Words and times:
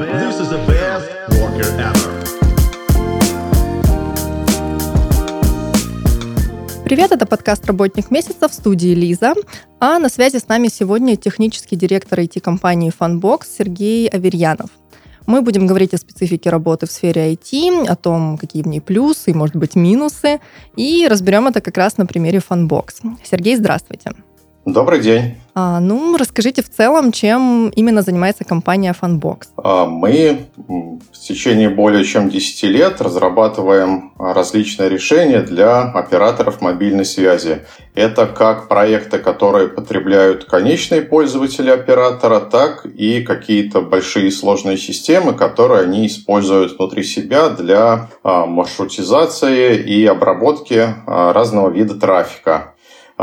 This 0.00 0.40
is 0.40 0.48
the 0.48 0.58
best 0.66 1.06
worker 1.38 1.68
ever. 1.78 2.12
Привет, 6.84 7.12
это 7.12 7.26
подкаст 7.26 7.66
«Работник 7.66 8.10
месяца» 8.10 8.48
в 8.48 8.54
студии 8.54 8.94
Лиза. 8.94 9.34
А 9.80 9.98
на 9.98 10.08
связи 10.08 10.38
с 10.38 10.48
нами 10.48 10.68
сегодня 10.68 11.16
технический 11.16 11.76
директор 11.76 12.20
IT-компании 12.20 12.92
Funbox 12.98 13.42
Сергей 13.58 14.08
Аверьянов. 14.08 14.70
Мы 15.26 15.42
будем 15.42 15.66
говорить 15.66 15.92
о 15.94 15.98
специфике 15.98 16.48
работы 16.50 16.86
в 16.86 16.90
сфере 16.90 17.32
IT, 17.34 17.86
о 17.86 17.94
том, 17.94 18.38
какие 18.38 18.62
в 18.62 18.68
ней 18.68 18.80
плюсы 18.80 19.30
и, 19.30 19.34
может 19.34 19.56
быть, 19.56 19.74
минусы, 19.74 20.40
и 20.74 21.06
разберем 21.08 21.48
это 21.48 21.60
как 21.60 21.76
раз 21.76 21.98
на 21.98 22.06
примере 22.06 22.40
Funbox. 22.40 23.18
Сергей, 23.24 23.56
здравствуйте. 23.56 24.12
Добрый 24.64 25.00
день. 25.00 25.34
А, 25.54 25.80
ну, 25.80 26.16
расскажите 26.16 26.62
в 26.62 26.70
целом, 26.70 27.10
чем 27.10 27.70
именно 27.74 28.02
занимается 28.02 28.44
компания 28.44 28.94
Funbox. 28.98 29.48
А, 29.56 29.86
мы 29.86 30.46
в 30.56 31.18
течение 31.18 31.68
более 31.68 32.04
чем 32.04 32.30
10 32.30 32.62
лет 32.70 33.00
разрабатываем 33.00 34.12
различные 34.18 34.88
решения 34.88 35.42
для 35.42 35.82
операторов 35.82 36.60
мобильной 36.60 37.04
связи. 37.04 37.66
Это 37.94 38.26
как 38.26 38.68
проекты, 38.68 39.18
которые 39.18 39.66
потребляют 39.68 40.44
конечные 40.44 41.02
пользователи 41.02 41.68
оператора, 41.68 42.38
так 42.38 42.86
и 42.86 43.22
какие-то 43.22 43.82
большие 43.82 44.30
сложные 44.30 44.78
системы, 44.78 45.34
которые 45.34 45.82
они 45.82 46.06
используют 46.06 46.78
внутри 46.78 47.02
себя 47.02 47.50
для 47.50 48.10
а, 48.22 48.46
маршрутизации 48.46 49.76
и 49.76 50.06
обработки 50.06 50.94
разного 51.06 51.68
вида 51.68 51.96
трафика. 51.96 52.71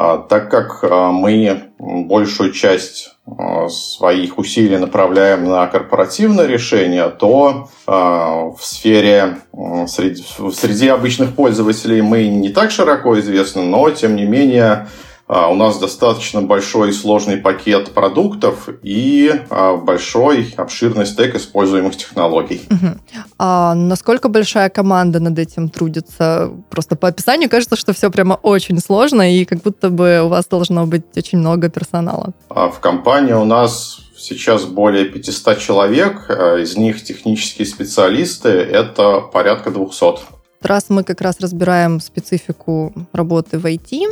А, 0.01 0.17
так 0.17 0.49
как 0.49 0.79
а, 0.83 1.11
мы 1.11 1.71
большую 1.77 2.53
часть 2.53 3.15
а, 3.27 3.67
своих 3.67 4.37
усилий 4.37 4.77
направляем 4.77 5.43
на 5.43 5.67
корпоративное 5.67 6.45
решение, 6.45 7.09
то 7.09 7.69
в 7.85 8.59
сфере 8.61 9.39
среди, 9.87 10.23
среди 10.53 10.87
обычных 10.87 11.35
пользователей 11.35 12.01
мы 12.01 12.27
не 12.27 12.49
так 12.49 12.71
широко 12.71 13.19
известны, 13.19 13.63
но 13.63 13.89
тем 13.89 14.15
не 14.15 14.25
менее 14.25 14.87
у 15.29 15.55
нас 15.55 15.77
достаточно 15.77 16.41
большой 16.41 16.89
и 16.89 16.91
сложный 16.91 17.37
пакет 17.37 17.93
продуктов 17.93 18.67
и 18.81 19.31
а, 19.51 19.75
большой 19.75 20.53
обширный 20.57 21.05
стек 21.05 21.35
используемых 21.35 21.95
технологий. 21.95 22.63
Угу. 22.71 22.87
А 23.37 23.75
насколько 23.75 24.27
большая 24.27 24.69
команда 24.69 25.19
над 25.19 25.37
этим 25.37 25.69
трудится? 25.69 26.51
Просто 26.71 26.95
по 26.95 27.09
описанию 27.09 27.47
кажется, 27.47 27.75
что 27.75 27.93
все 27.93 28.09
прямо 28.09 28.39
очень 28.41 28.79
сложно, 28.79 29.35
и 29.35 29.45
как 29.45 29.61
будто 29.61 29.91
бы 29.91 30.21
у 30.23 30.29
вас 30.29 30.47
должно 30.47 30.87
быть 30.87 31.03
очень 31.15 31.37
много 31.37 31.69
персонала. 31.69 32.33
А 32.49 32.69
в 32.69 32.79
компании 32.79 33.33
у 33.33 33.45
нас 33.45 33.99
сейчас 34.17 34.65
более 34.65 35.05
500 35.05 35.59
человек, 35.59 36.27
из 36.59 36.75
них 36.75 37.03
технические 37.03 37.67
специалисты– 37.67 38.49
это 38.49 39.21
порядка 39.21 39.69
200. 39.69 40.38
Раз 40.61 40.85
мы 40.89 41.03
как 41.03 41.21
раз 41.21 41.39
разбираем 41.39 42.01
специфику 42.01 42.93
работы 43.13 43.57
в 43.57 43.65
IT, 43.65 44.03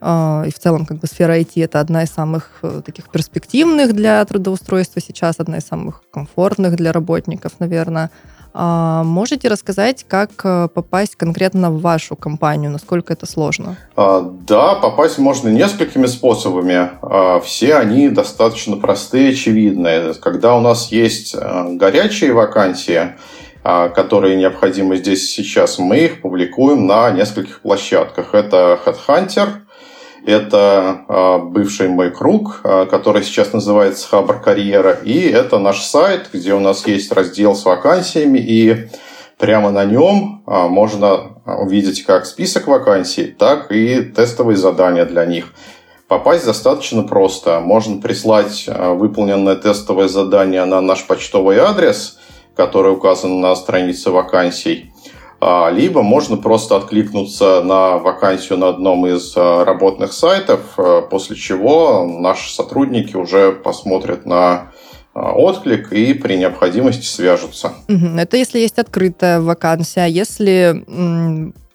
э, 0.00 0.44
и 0.46 0.50
в 0.50 0.58
целом 0.58 0.84
как 0.84 0.98
бы 0.98 1.06
сфера 1.06 1.38
IT 1.38 1.64
это 1.64 1.80
одна 1.80 2.02
из 2.02 2.10
самых 2.10 2.58
э, 2.62 2.82
таких 2.84 3.08
перспективных 3.10 3.94
для 3.94 4.22
трудоустройства 4.26 5.00
сейчас, 5.00 5.36
одна 5.38 5.58
из 5.58 5.66
самых 5.66 6.02
комфортных 6.10 6.76
для 6.76 6.92
работников, 6.92 7.52
наверное. 7.58 8.10
А 8.56 9.02
можете 9.02 9.48
рассказать, 9.48 10.04
как 10.06 10.30
э, 10.44 10.68
попасть 10.72 11.16
конкретно 11.16 11.72
в 11.72 11.80
вашу 11.80 12.16
компанию? 12.16 12.70
Насколько 12.70 13.14
это 13.14 13.26
сложно? 13.26 13.76
А, 13.96 14.20
да, 14.20 14.76
попасть 14.76 15.18
можно 15.18 15.48
несколькими 15.48 16.06
способами. 16.06 16.90
А, 17.02 17.40
все 17.40 17.74
они 17.76 18.10
достаточно 18.10 18.76
простые, 18.76 19.30
очевидные. 19.30 20.14
Когда 20.14 20.54
у 20.54 20.60
нас 20.60 20.92
есть 20.92 21.34
горячие 21.34 22.32
вакансии, 22.32 22.94
а, 22.94 23.16
которые 23.64 24.36
необходимы 24.36 24.96
здесь 24.96 25.30
сейчас, 25.30 25.78
мы 25.78 25.96
их 26.00 26.20
публикуем 26.20 26.86
на 26.86 27.10
нескольких 27.10 27.62
площадках. 27.62 28.34
Это 28.34 28.78
Headhunter, 28.84 29.48
это 30.26 31.04
а, 31.08 31.38
бывший 31.38 31.88
мой 31.88 32.10
круг, 32.10 32.60
а, 32.62 32.84
который 32.84 33.22
сейчас 33.22 33.54
называется 33.54 34.06
Хабр 34.08 34.38
Карьера, 34.40 34.92
и 34.92 35.18
это 35.20 35.58
наш 35.58 35.80
сайт, 35.80 36.28
где 36.30 36.52
у 36.52 36.60
нас 36.60 36.86
есть 36.86 37.10
раздел 37.10 37.56
с 37.56 37.64
вакансиями, 37.64 38.38
и 38.38 38.88
прямо 39.38 39.70
на 39.70 39.84
нем 39.84 40.42
можно 40.46 41.42
увидеть 41.46 42.04
как 42.04 42.26
список 42.26 42.66
вакансий, 42.68 43.24
так 43.26 43.72
и 43.72 44.02
тестовые 44.02 44.56
задания 44.56 45.06
для 45.06 45.24
них. 45.24 45.54
Попасть 46.06 46.46
достаточно 46.46 47.02
просто. 47.02 47.60
Можно 47.60 48.00
прислать 48.00 48.66
выполненное 48.68 49.56
тестовое 49.56 50.08
задание 50.08 50.64
на 50.66 50.80
наш 50.82 51.06
почтовый 51.06 51.58
адрес– 51.58 52.18
который 52.56 52.92
указан 52.92 53.40
на 53.40 53.54
странице 53.56 54.10
вакансий, 54.10 54.92
а, 55.40 55.70
либо 55.70 56.02
можно 56.02 56.36
просто 56.38 56.76
откликнуться 56.76 57.60
на 57.62 57.98
вакансию 57.98 58.58
на 58.58 58.68
одном 58.68 59.06
из 59.06 59.34
а, 59.36 59.64
работных 59.64 60.14
сайтов, 60.14 60.60
а, 60.78 61.02
после 61.02 61.36
чего 61.36 62.06
наши 62.06 62.50
сотрудники 62.50 63.14
уже 63.14 63.52
посмотрят 63.52 64.24
на 64.24 64.72
отклик 65.14 65.92
и 65.92 66.12
при 66.12 66.36
необходимости 66.36 67.06
свяжутся. 67.06 67.74
Это 67.86 68.36
если 68.36 68.58
есть 68.58 68.78
открытая 68.78 69.40
вакансия. 69.40 70.06
Если 70.06 70.82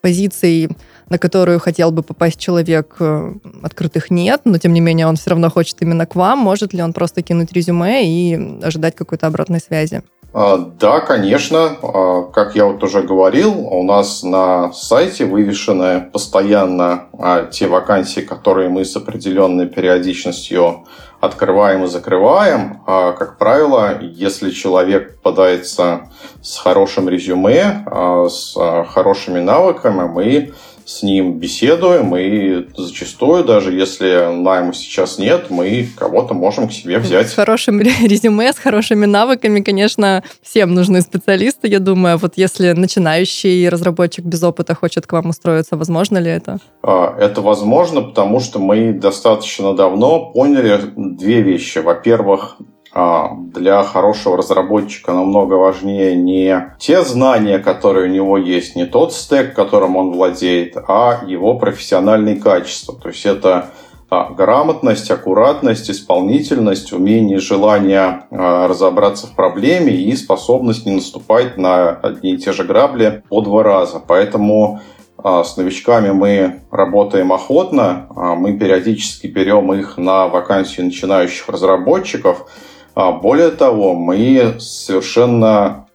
позиций 0.01 0.69
на 1.09 1.17
которую 1.17 1.59
хотел 1.59 1.91
бы 1.91 2.03
попасть 2.03 2.39
человек, 2.39 2.95
э, 2.99 3.33
открытых 3.63 4.11
нет, 4.11 4.41
но 4.45 4.57
тем 4.57 4.73
не 4.73 4.81
менее 4.81 5.07
он 5.07 5.15
все 5.15 5.31
равно 5.31 5.49
хочет 5.49 5.81
именно 5.81 6.05
к 6.05 6.15
вам, 6.15 6.39
может 6.39 6.73
ли 6.73 6.81
он 6.81 6.93
просто 6.93 7.21
кинуть 7.21 7.51
резюме 7.51 8.05
и 8.05 8.61
ожидать 8.63 8.95
какой-то 8.95 9.27
обратной 9.27 9.59
связи? 9.59 10.03
А, 10.31 10.57
да, 10.57 10.99
конечно. 10.99 11.77
А, 11.81 12.23
как 12.23 12.55
я 12.55 12.65
вот 12.65 12.83
уже 12.83 13.01
говорил, 13.01 13.67
у 13.67 13.83
нас 13.83 14.21
на 14.23 14.71
сайте 14.73 15.25
вывешены 15.25 16.01
постоянно 16.01 17.05
а, 17.17 17.45
те 17.45 17.67
вакансии, 17.67 18.21
которые 18.21 18.69
мы 18.69 18.85
с 18.85 18.95
определенной 18.95 19.67
периодичностью 19.67 20.85
открываем 21.19 21.83
и 21.83 21.87
закрываем. 21.87 22.81
Как 22.85 23.37
правило, 23.37 23.99
если 24.01 24.51
человек 24.51 25.17
попадается 25.17 26.09
с 26.41 26.57
хорошим 26.57 27.09
резюме, 27.09 27.83
с 28.29 28.53
хорошими 28.87 29.39
навыками, 29.39 30.07
мы 30.07 30.53
с 30.89 31.03
ним 31.03 31.33
беседуем, 31.33 32.15
и 32.15 32.65
зачастую, 32.75 33.43
даже 33.43 33.71
если 33.71 34.33
найма 34.33 34.73
сейчас 34.73 35.19
нет, 35.19 35.51
мы 35.51 35.87
кого-то 35.95 36.33
можем 36.33 36.67
к 36.67 36.71
себе 36.71 36.97
взять. 36.97 37.29
С 37.29 37.35
хорошим 37.35 37.79
резюме, 37.81 38.51
с 38.51 38.57
хорошими 38.57 39.05
навыками, 39.05 39.61
конечно, 39.61 40.23
всем 40.41 40.73
нужны 40.73 41.01
специалисты, 41.01 41.67
я 41.67 41.79
думаю. 41.79 42.17
Вот 42.17 42.33
если 42.37 42.71
начинающий 42.71 43.69
разработчик 43.69 44.25
без 44.25 44.41
опыта 44.41 44.73
хочет 44.73 45.05
к 45.05 45.13
вам 45.13 45.29
устроиться, 45.29 45.77
возможно 45.77 46.17
ли 46.17 46.31
это? 46.31 46.57
А, 46.81 47.15
это 47.19 47.41
возможно, 47.41 48.01
потому 48.01 48.39
что 48.39 48.57
мы 48.57 48.91
достаточно 48.93 49.75
давно 49.75 50.31
поняли 50.31 50.79
две 50.95 51.43
вещи. 51.43 51.77
Во-первых, 51.77 52.57
для 52.93 53.83
хорошего 53.83 54.37
разработчика 54.37 55.13
намного 55.13 55.53
важнее 55.53 56.15
не 56.15 56.73
те 56.79 57.03
знания, 57.03 57.59
которые 57.59 58.09
у 58.09 58.13
него 58.13 58.37
есть, 58.37 58.75
не 58.75 58.85
тот 58.85 59.13
стек, 59.13 59.53
которым 59.53 59.95
он 59.95 60.11
владеет, 60.11 60.75
а 60.87 61.21
его 61.25 61.55
профессиональные 61.55 62.37
качества. 62.37 62.95
То 62.95 63.09
есть 63.09 63.25
это 63.25 63.69
а, 64.09 64.31
грамотность, 64.31 65.11
аккуратность, 65.11 65.91
исполнительность, 65.91 66.91
умение, 66.91 67.37
желание 67.37 68.23
а, 68.31 68.67
разобраться 68.67 69.27
в 69.27 69.35
проблеме 69.35 69.93
и 69.93 70.15
способность 70.15 70.87
не 70.87 70.93
наступать 70.93 71.57
на 71.57 71.89
одни 71.89 72.33
и 72.33 72.37
те 72.37 72.53
же 72.53 72.63
грабли 72.63 73.21
по 73.29 73.41
два 73.41 73.61
раза. 73.61 74.01
Поэтому 74.05 74.81
с 75.21 75.57
новичками 75.57 76.11
мы 76.11 76.61
работаем 76.71 77.33
охотно, 77.33 78.07
мы 78.37 78.57
периодически 78.57 79.27
берем 79.27 79.73
их 79.73 79.97
на 79.97 80.29
вакансии 80.29 80.81
начинающих 80.81 81.49
разработчиков– 81.49 82.47
а 82.78 82.78
более 83.11 83.51
того, 83.51 83.93
мы 83.93 84.55
совершенно 84.59 85.85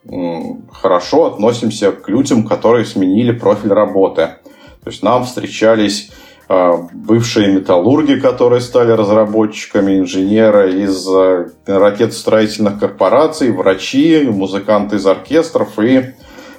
хорошо 0.73 1.27
относимся 1.27 1.93
к 1.93 2.09
людям, 2.09 2.47
которые 2.47 2.85
сменили 2.85 3.33
профиль 3.33 3.73
работы. 3.73 4.37
То 4.83 4.91
есть 4.91 5.03
нам 5.03 5.25
встречались 5.25 6.11
а, 6.47 6.77
бывшие 6.93 7.49
металлурги, 7.49 8.21
которые 8.21 8.61
стали 8.61 8.91
разработчиками, 8.91 9.99
инженеры 9.99 10.83
из 10.83 11.06
а, 11.09 11.49
ракетостроительных 11.67 12.79
корпораций, 12.79 13.50
врачи, 13.50 14.27
музыканты 14.31 14.97
из 14.97 15.07
оркестров 15.07 15.79
и 15.79 16.15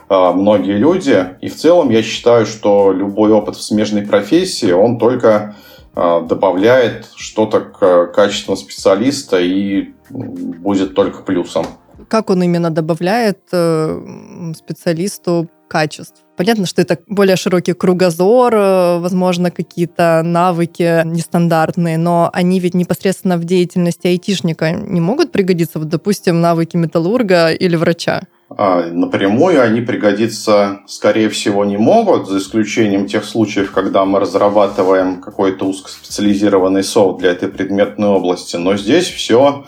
многие 0.07 0.77
люди. 0.77 1.25
И 1.41 1.49
в 1.49 1.55
целом 1.55 1.89
я 1.89 2.03
считаю, 2.03 2.45
что 2.45 2.91
любой 2.91 3.31
опыт 3.31 3.55
в 3.55 3.63
смежной 3.63 4.03
профессии, 4.03 4.71
он 4.71 4.99
только 4.99 5.55
добавляет 5.95 7.07
что-то 7.15 7.61
к 7.61 8.07
качествам 8.07 8.57
специалиста 8.57 9.39
и 9.39 9.93
будет 10.09 10.93
только 10.93 11.21
плюсом. 11.23 11.65
Как 12.09 12.29
он 12.29 12.43
именно 12.43 12.69
добавляет 12.69 13.39
э, 13.51 14.53
специалисту 14.55 15.49
качеств? 15.67 16.21
Понятно, 16.37 16.65
что 16.65 16.81
это 16.81 16.99
более 17.07 17.37
широкий 17.37 17.73
кругозор, 17.73 18.53
э, 18.53 18.99
возможно, 18.99 19.51
какие-то 19.51 20.21
навыки 20.23 21.03
нестандартные, 21.05 21.97
но 21.97 22.29
они 22.33 22.59
ведь 22.59 22.73
непосредственно 22.73 23.37
в 23.37 23.45
деятельности 23.45 24.07
айтишника 24.07 24.71
не 24.71 25.01
могут 25.01 25.31
пригодиться, 25.31 25.79
вот, 25.79 25.87
допустим, 25.87 26.41
навыки 26.41 26.75
металлурга 26.75 27.51
или 27.51 27.75
врача. 27.75 28.23
А, 28.57 28.85
напрямую 28.85 29.61
они 29.61 29.81
пригодиться, 29.81 30.79
скорее 30.87 31.29
всего, 31.29 31.65
не 31.65 31.75
могут, 31.75 32.29
за 32.29 32.37
исключением 32.37 33.05
тех 33.05 33.25
случаев, 33.25 33.71
когда 33.71 34.05
мы 34.05 34.19
разрабатываем 34.19 35.19
какой-то 35.19 35.65
узкоспециализированный 35.65 36.83
софт 36.83 37.19
для 37.19 37.31
этой 37.31 37.49
предметной 37.49 38.07
области. 38.07 38.55
Но 38.55 38.77
здесь 38.77 39.07
все 39.07 39.65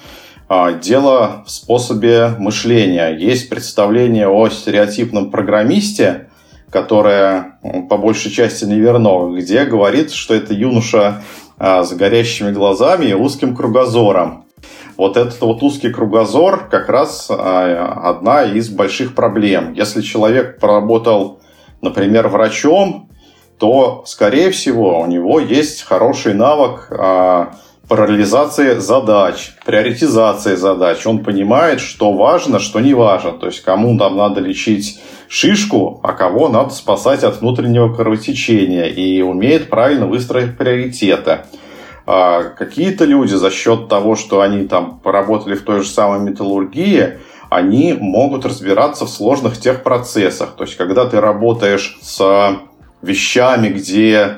а, 0.47 0.71
дело 0.71 1.43
в 1.45 1.51
способе 1.51 2.29
мышления. 2.39 3.09
Есть 3.09 3.49
представление 3.49 4.29
о 4.29 4.49
стереотипном 4.49 5.31
программисте, 5.31 6.29
которое 6.69 7.59
по 7.89 7.97
большей 7.97 8.31
части 8.31 8.63
неверно, 8.63 9.35
где 9.37 9.65
говорит, 9.65 10.11
что 10.11 10.33
это 10.33 10.53
юноша 10.53 11.23
а, 11.57 11.83
с 11.83 11.91
горящими 11.91 12.51
глазами 12.51 13.07
и 13.07 13.13
узким 13.13 13.53
кругозором. 13.53 14.46
Вот 14.97 15.15
этот 15.15 15.39
вот 15.41 15.61
узкий 15.61 15.91
кругозор 15.91 16.67
как 16.69 16.89
раз 16.89 17.27
а, 17.29 18.01
одна 18.03 18.43
из 18.43 18.69
больших 18.69 19.13
проблем. 19.13 19.73
Если 19.73 20.01
человек 20.01 20.59
поработал, 20.59 21.39
например, 21.81 22.27
врачом, 22.27 23.09
то, 23.59 24.03
скорее 24.07 24.49
всего, 24.49 24.99
у 24.99 25.05
него 25.05 25.39
есть 25.39 25.83
хороший 25.83 26.33
навык 26.33 26.87
а, 26.89 27.53
параллелизации 27.87 28.79
задач, 28.79 29.53
приоритизации 29.65 30.55
задач. 30.55 31.05
Он 31.05 31.23
понимает, 31.23 31.79
что 31.79 32.13
важно, 32.13 32.59
что 32.59 32.79
не 32.79 32.95
важно. 32.95 33.33
То 33.33 33.45
есть, 33.45 33.61
кому 33.61 33.97
там 33.97 34.17
надо 34.17 34.41
лечить 34.41 34.99
шишку, 35.27 35.99
а 36.03 36.13
кого 36.13 36.49
надо 36.49 36.71
спасать 36.71 37.23
от 37.23 37.41
внутреннего 37.41 37.93
кровотечения. 37.93 38.85
И 38.85 39.21
умеет 39.21 39.69
правильно 39.69 40.07
выстроить 40.07 40.57
приоритеты. 40.57 41.41
А 42.07 42.43
какие-то 42.43 43.03
люди 43.03 43.33
за 43.33 43.51
счет 43.51 43.89
того, 43.89 44.15
что 44.15 44.39
они 44.39 44.65
там 44.65 44.99
поработали 44.99 45.55
в 45.55 45.63
той 45.63 45.81
же 45.81 45.89
самой 45.89 46.21
металлургии, 46.21 47.19
они 47.49 47.93
могут 47.99 48.45
разбираться 48.45 49.05
в 49.05 49.09
сложных 49.09 49.59
техпроцессах. 49.59 50.55
То 50.55 50.63
есть, 50.63 50.77
когда 50.77 51.05
ты 51.05 51.19
работаешь 51.19 51.99
с 52.01 52.59
вещами, 53.01 53.67
где 53.67 54.37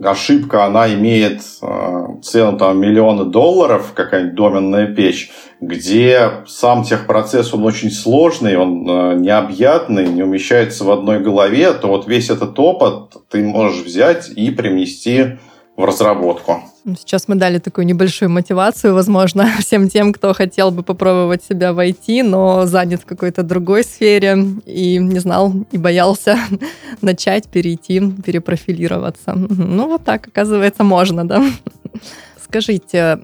ошибка, 0.00 0.64
она 0.64 0.94
имеет 0.94 1.42
э, 1.60 2.06
цену 2.22 2.56
там 2.56 2.80
миллионы 2.80 3.24
долларов, 3.24 3.92
какая-нибудь 3.94 4.36
доменная 4.36 4.86
печь, 4.86 5.32
где 5.60 6.44
сам 6.46 6.84
техпроцесс, 6.84 7.52
он 7.52 7.64
очень 7.64 7.90
сложный, 7.90 8.56
он 8.56 8.88
э, 8.88 9.14
необъятный, 9.16 10.06
не 10.06 10.22
умещается 10.22 10.84
в 10.84 10.90
одной 10.92 11.18
голове, 11.18 11.72
то 11.72 11.88
вот 11.88 12.06
весь 12.06 12.30
этот 12.30 12.56
опыт 12.60 13.14
ты 13.28 13.42
можешь 13.42 13.82
взять 13.82 14.30
и 14.30 14.52
принести 14.52 15.38
в 15.76 15.84
разработку. 15.84 16.62
Сейчас 16.96 17.28
мы 17.28 17.34
дали 17.34 17.58
такую 17.58 17.86
небольшую 17.86 18.30
мотивацию, 18.30 18.94
возможно, 18.94 19.48
всем 19.58 19.88
тем, 19.88 20.12
кто 20.12 20.32
хотел 20.32 20.70
бы 20.70 20.82
попробовать 20.82 21.44
себя 21.44 21.72
в 21.72 21.78
IT, 21.78 22.22
но 22.22 22.66
занят 22.66 23.02
в 23.02 23.06
какой-то 23.06 23.42
другой 23.42 23.84
сфере 23.84 24.38
и 24.64 24.98
не 24.98 25.18
знал 25.18 25.52
и 25.72 25.78
боялся 25.78 26.38
начать, 27.02 27.48
перейти, 27.48 28.00
перепрофилироваться. 28.24 29.34
Ну, 29.34 29.88
вот 29.88 30.04
так, 30.04 30.28
оказывается, 30.28 30.84
можно, 30.84 31.26
да? 31.26 31.42
Скажите, 32.48 33.18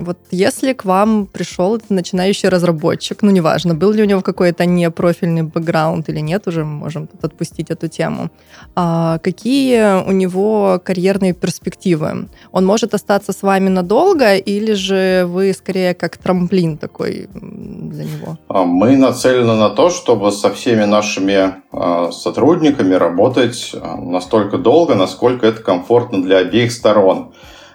вот 0.00 0.18
если 0.32 0.72
к 0.72 0.84
вам 0.84 1.26
пришел 1.26 1.78
начинающий 1.88 2.48
разработчик, 2.48 3.22
ну 3.22 3.30
неважно, 3.30 3.74
был 3.74 3.92
ли 3.92 4.02
у 4.02 4.06
него 4.06 4.22
какой-то 4.22 4.66
непрофильный 4.66 5.42
бэкграунд 5.42 6.08
или 6.08 6.18
нет, 6.18 6.48
уже 6.48 6.64
мы 6.64 6.72
можем 6.72 7.06
тут 7.06 7.22
отпустить 7.22 7.70
эту 7.70 7.86
тему, 7.86 8.30
а 8.74 9.18
какие 9.18 10.04
у 10.04 10.10
него 10.10 10.80
карьерные 10.84 11.32
перспективы? 11.32 12.28
Он 12.50 12.66
может 12.66 12.92
остаться 12.92 13.32
с 13.32 13.42
вами 13.42 13.68
надолго 13.68 14.34
или 14.34 14.72
же 14.72 15.26
вы 15.28 15.52
скорее 15.52 15.94
как 15.94 16.16
трамплин 16.16 16.76
такой 16.76 17.28
для 17.32 18.04
него? 18.04 18.36
А, 18.48 18.64
мы 18.64 18.96
нацелены 18.96 19.54
на 19.54 19.70
то, 19.70 19.90
чтобы 19.90 20.32
со 20.32 20.50
всеми 20.50 20.86
нашими 20.86 21.54
а, 21.70 22.10
сотрудниками 22.10 22.94
работать 22.94 23.76
настолько 23.96 24.58
долго, 24.58 24.96
насколько 24.96 25.46
это 25.46 25.62
комфортно 25.62 26.20
для 26.20 26.38
обеих 26.38 26.72
сторон. 26.72 27.32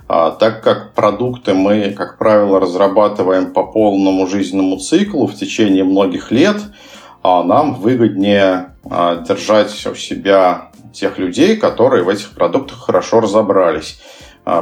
А, 0.08 0.32
так 0.32 0.64
как 0.64 0.94
продукты 0.94 1.54
мы, 1.54 1.92
как 1.92 2.18
правило, 2.18 2.60
разрабатываем 2.60 3.52
по 3.54 3.64
полному 3.64 4.28
жизненному 4.28 4.78
циклу 4.78 5.28
в 5.28 5.34
течение 5.34 5.84
многих 5.84 6.32
лет, 6.32 6.58
а 7.24 7.44
нам 7.44 7.74
выгоднее 7.76 8.76
а, 8.90 9.16
держать 9.16 9.72
у 9.88 9.96
себя 9.96 10.70
тех 10.94 11.18
людей, 11.18 11.58
которые 11.58 12.04
в 12.04 12.10
этих 12.10 12.32
продуктах 12.32 12.80
хорошо 12.80 13.20
разобрались. 13.20 14.00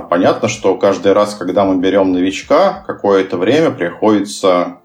Понятно, 0.10 0.48
что 0.48 0.76
каждый 0.76 1.12
раз, 1.12 1.36
когда 1.36 1.66
мы 1.66 1.76
берем 1.76 2.14
новичка, 2.14 2.86
какое-то 2.88 3.36
время 3.38 3.70
приходится 3.70 4.78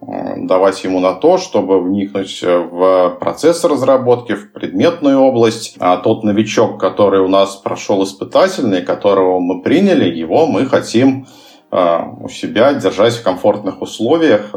давать 0.47 0.85
ему 0.85 1.01
на 1.01 1.15
то, 1.15 1.39
чтобы 1.39 1.81
вникнуть 1.83 2.43
в 2.43 3.17
процесс 3.21 3.65
разработки, 3.65 4.35
в 4.35 4.53
предметную 4.53 5.19
область. 5.19 5.77
А 5.79 5.97
тот 5.97 6.25
новичок, 6.25 6.81
который 6.81 7.21
у 7.21 7.29
нас 7.29 7.57
прошел 7.57 8.03
испытательный, 8.05 8.83
которого 8.83 9.41
мы 9.41 9.63
приняли, 9.63 10.05
его 10.15 10.47
мы 10.47 10.67
хотим 10.67 11.27
а, 11.71 12.09
у 12.21 12.29
себя 12.29 12.73
держать 12.75 13.15
в 13.15 13.23
комфортных 13.23 13.83
условиях 13.83 14.55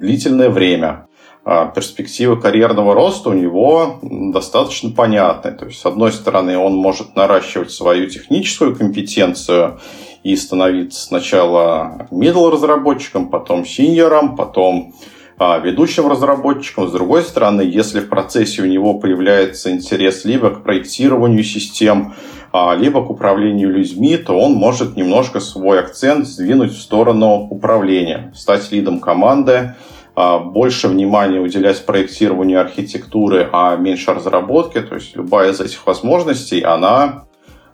длительное 0.00 0.50
время. 0.50 1.06
А 1.44 1.66
перспективы 1.66 2.40
карьерного 2.40 2.94
роста 2.94 3.30
у 3.30 3.32
него 3.32 3.98
достаточно 4.02 4.90
понятны. 4.90 5.50
То 5.52 5.66
есть, 5.66 5.80
с 5.80 5.86
одной 5.86 6.12
стороны, 6.12 6.56
он 6.56 6.74
может 6.74 7.16
наращивать 7.16 7.72
свою 7.72 8.08
техническую 8.08 8.76
компетенцию 8.76 9.80
и 10.22 10.36
становиться 10.36 11.02
сначала 11.02 12.06
middle 12.12 12.48
разработчиком, 12.50 13.28
потом 13.28 13.66
синьором, 13.66 14.36
потом 14.36 14.94
а, 15.36 15.58
ведущим 15.58 16.06
разработчиком. 16.06 16.86
С 16.86 16.92
другой 16.92 17.22
стороны, 17.22 17.62
если 17.62 17.98
в 17.98 18.08
процессе 18.08 18.62
у 18.62 18.66
него 18.66 19.00
появляется 19.00 19.72
интерес 19.72 20.24
либо 20.24 20.50
к 20.50 20.62
проектированию 20.62 21.42
систем, 21.42 22.14
а, 22.52 22.76
либо 22.76 23.04
к 23.04 23.10
управлению 23.10 23.70
людьми, 23.70 24.16
то 24.16 24.38
он 24.38 24.52
может 24.52 24.96
немножко 24.96 25.40
свой 25.40 25.80
акцент 25.80 26.28
сдвинуть 26.28 26.72
в 26.72 26.80
сторону 26.80 27.48
управления, 27.50 28.30
стать 28.36 28.70
лидом 28.70 29.00
команды, 29.00 29.74
больше 30.14 30.88
внимания 30.88 31.40
уделять 31.40 31.84
проектированию 31.86 32.60
архитектуры, 32.60 33.48
а 33.52 33.76
меньше 33.76 34.12
разработке. 34.12 34.82
То 34.82 34.96
есть 34.96 35.16
любая 35.16 35.52
из 35.52 35.60
этих 35.60 35.86
возможностей, 35.86 36.60
она 36.60 37.24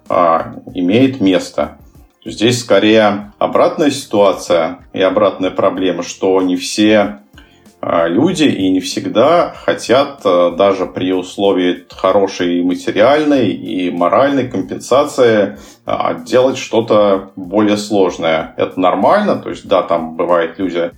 а, 0.09 0.55
имеет 0.75 1.21
место. 1.21 1.79
Здесь 2.25 2.61
скорее 2.61 3.33
обратная 3.39 3.91
ситуация 3.91 4.87
и 4.93 5.01
обратная 5.01 5.51
проблема, 5.51 6.03
что 6.03 6.41
не 6.43 6.57
все 6.57 7.21
а, 7.81 8.07
люди 8.07 8.45
и 8.45 8.71
не 8.71 8.81
всегда 8.81 9.53
хотят 9.55 10.23
даже 10.23 10.87
при 10.87 11.13
условии 11.13 11.87
хорошей 11.91 12.63
материальной 12.63 13.51
и 13.51 13.91
моральной 13.91 14.49
компенсации 14.49 15.59
делать 16.25 16.59
что-то 16.59 17.33
более 17.37 17.77
сложное. 17.77 18.55
Это 18.57 18.79
нормально, 18.79 19.37
то 19.37 19.51
есть 19.51 19.67
да, 19.67 19.83
там 19.83 20.17
бывают 20.17 20.59
люди, 20.59 20.79
а, 20.79 20.93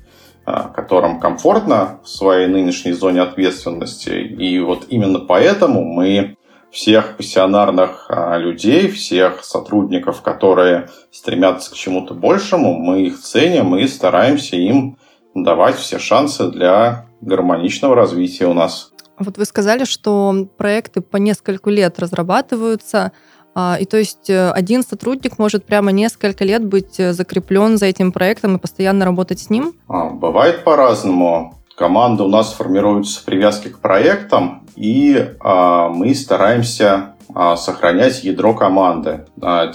которым 0.44 1.20
комфортно 1.20 2.00
в 2.02 2.09
своей 2.09 2.47
нынешней 2.47 2.92
зоне 2.92 3.23
ответственности. 3.23 4.11
И 4.11 4.59
вот 4.61 4.87
именно 4.88 5.20
поэтому 5.20 5.85
мы 5.85 6.37
всех 6.70 7.16
пассионарных 7.16 8.06
а, 8.09 8.38
людей, 8.38 8.88
всех 8.88 9.44
сотрудников, 9.44 10.23
которые 10.23 10.88
стремятся 11.11 11.73
к 11.73 11.75
чему-то 11.75 12.14
большему, 12.14 12.75
мы 12.75 13.02
их 13.02 13.20
ценим 13.20 13.76
и 13.76 13.87
стараемся 13.88 14.56
им 14.56 14.97
давать 15.35 15.76
все 15.76 15.99
шансы 15.99 16.49
для 16.49 17.06
гармоничного 17.20 17.94
развития 17.94 18.47
у 18.47 18.54
нас. 18.54 18.92
Вот 19.18 19.37
вы 19.37 19.44
сказали, 19.44 19.85
что 19.85 20.49
проекты 20.56 21.02
по 21.02 21.18
нескольку 21.18 21.70
лет 21.70 21.99
разрабатываются. 21.99 23.12
А, 23.54 23.76
и 23.80 23.85
то 23.85 23.97
есть 23.97 24.30
э, 24.30 24.50
один 24.50 24.83
сотрудник 24.83 25.38
может 25.38 25.64
прямо 25.64 25.90
несколько 25.90 26.45
лет 26.45 26.64
быть 26.64 27.00
э, 27.00 27.12
закреплен 27.12 27.78
за 27.78 27.87
этим 27.87 28.12
проектом 28.12 28.57
и 28.57 28.61
постоянно 28.61 29.04
работать 29.04 29.40
с 29.40 29.50
ним? 29.50 29.75
А, 29.88 30.11
бывает 30.11 30.62
по-разному. 30.64 31.59
Команда 31.76 32.25
у 32.25 32.28
нас 32.28 32.52
формируется 32.52 33.21
в 33.21 33.25
привязке 33.25 33.71
к 33.71 33.80
проектам, 33.80 34.66
и 34.76 35.35
а, 35.40 35.88
мы 35.88 36.14
стараемся 36.14 37.14
сохранять 37.57 38.25
ядро 38.25 38.54
команды. 38.54 39.25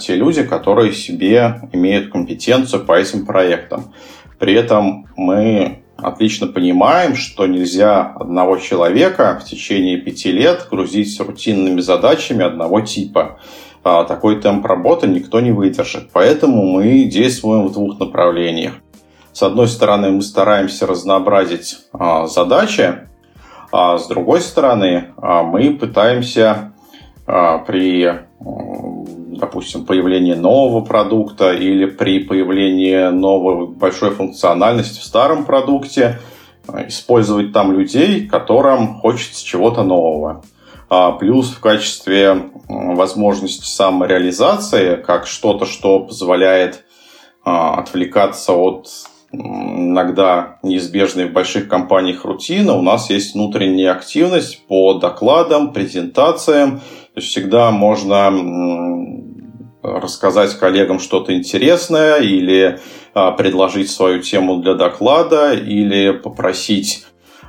Те 0.00 0.14
люди, 0.14 0.42
которые 0.42 0.92
себе 0.92 1.62
имеют 1.72 2.12
компетенцию 2.12 2.84
по 2.84 2.92
этим 2.92 3.24
проектам. 3.24 3.94
При 4.38 4.52
этом 4.52 5.06
мы 5.16 5.82
отлично 5.96 6.46
понимаем, 6.48 7.16
что 7.16 7.46
нельзя 7.46 8.12
одного 8.14 8.58
человека 8.58 9.40
в 9.40 9.48
течение 9.48 9.96
пяти 9.96 10.32
лет 10.32 10.66
грузить 10.70 11.18
рутинными 11.18 11.80
задачами 11.80 12.44
одного 12.44 12.82
типа. 12.82 13.38
А, 13.88 14.02
такой 14.02 14.40
темп 14.40 14.66
работы 14.66 15.06
никто 15.06 15.38
не 15.38 15.52
выдержит. 15.52 16.10
Поэтому 16.12 16.66
мы 16.66 17.04
действуем 17.04 17.68
в 17.68 17.72
двух 17.72 18.00
направлениях. 18.00 18.72
С 19.32 19.44
одной 19.44 19.68
стороны, 19.68 20.10
мы 20.10 20.22
стараемся 20.22 20.88
разнообразить 20.88 21.78
а, 21.92 22.26
задачи, 22.26 23.06
А 23.70 23.96
с 23.96 24.08
другой 24.08 24.40
стороны, 24.40 25.14
мы 25.16 25.70
пытаемся 25.70 26.72
при 27.26 28.26
допустим, 29.38 29.84
появлении 29.84 30.34
нового 30.34 30.84
продукта 30.84 31.52
или 31.52 31.86
при 31.86 32.20
появлении 32.20 33.10
новой 33.10 33.66
большой 33.66 34.10
функциональности 34.10 35.00
в 35.00 35.04
старом 35.04 35.44
продукте, 35.44 36.18
использовать 36.88 37.52
там 37.52 37.72
людей, 37.72 38.26
которым 38.26 39.00
хочется 39.00 39.44
чего-то 39.44 39.82
нового. 39.82 40.42
А 40.88 41.12
плюс 41.12 41.50
в 41.50 41.60
качестве 41.60 42.50
возможности 42.68 43.66
самореализации, 43.66 44.96
как 44.96 45.26
что-то, 45.26 45.66
что 45.66 46.00
позволяет 46.00 46.84
а, 47.44 47.74
отвлекаться 47.80 48.52
от 48.52 48.88
иногда 49.32 50.58
неизбежной 50.62 51.26
в 51.26 51.32
больших 51.32 51.68
компаниях 51.68 52.24
рутины, 52.24 52.72
у 52.72 52.82
нас 52.82 53.10
есть 53.10 53.34
внутренняя 53.34 53.92
активность 53.92 54.66
по 54.66 54.94
докладам, 54.94 55.72
презентациям. 55.72 56.78
То 56.78 57.20
есть 57.20 57.28
всегда 57.28 57.70
можно 57.70 58.30
рассказать 59.82 60.54
коллегам 60.58 60.98
что-то 60.98 61.34
интересное 61.34 62.18
или 62.18 62.78
а, 63.14 63.32
предложить 63.32 63.90
свою 63.90 64.20
тему 64.22 64.56
для 64.56 64.74
доклада 64.74 65.52
или 65.54 66.12
попросить 66.12 67.04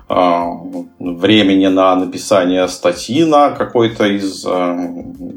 времени 0.10 1.68
на 1.68 1.96
написание 1.96 2.68
статьи 2.70 3.26
на 3.26 3.50
какой-то 3.52 4.06
из 4.06 4.46
а, 4.46 4.78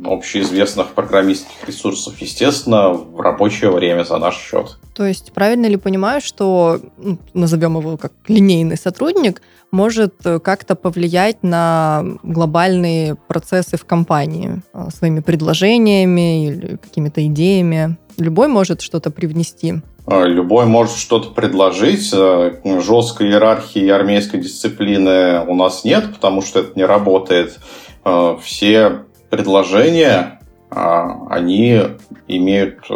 общеизвестных 0.05 0.89
программистских 0.89 1.67
ресурсов, 1.67 2.21
естественно, 2.21 2.91
в 2.91 3.21
рабочее 3.21 3.71
время 3.71 4.05
за 4.05 4.19
наш 4.19 4.37
счет. 4.37 4.79
То 4.95 5.05
есть 5.05 5.33
правильно 5.33 5.67
ли 5.67 5.77
понимаю, 5.77 6.21
что, 6.21 6.81
ну, 6.99 7.19
назовем 7.35 7.79
его 7.79 7.97
как 7.97 8.13
линейный 8.29 8.77
сотрудник, 8.77 9.43
может 9.73 10.15
э, 10.25 10.41
как-то 10.41 10.75
повлиять 10.75 11.43
на 11.43 12.05
глобальные 12.23 13.15
процессы 13.15 13.77
в 13.77 13.85
компании 13.85 14.63
а, 14.73 14.91
своими 14.91 15.21
предложениями 15.21 16.47
или 16.47 16.77
какими-то 16.77 17.25
идеями? 17.27 17.97
Любой 18.19 18.49
может 18.49 18.83
что-то 18.83 19.11
привнести? 19.11 19.77
А, 20.11 20.25
любой 20.25 20.67
может 20.67 20.97
что-то 20.97 21.31
предложить. 21.31 22.11
Э, 22.13 22.57
жесткой 22.65 23.29
иерархии 23.29 23.89
армейской 23.89 24.41
дисциплины 24.41 25.45
у 25.47 25.55
нас 25.55 25.85
нет, 25.85 26.13
потому 26.15 26.43
что 26.43 26.61
это 26.61 26.73
не 26.75 26.85
работает. 26.85 27.61
А, 28.05 28.37
все 28.37 29.05
предложения 29.31 30.37
они 30.73 31.83
имеют 32.29 32.85
э, 32.91 32.95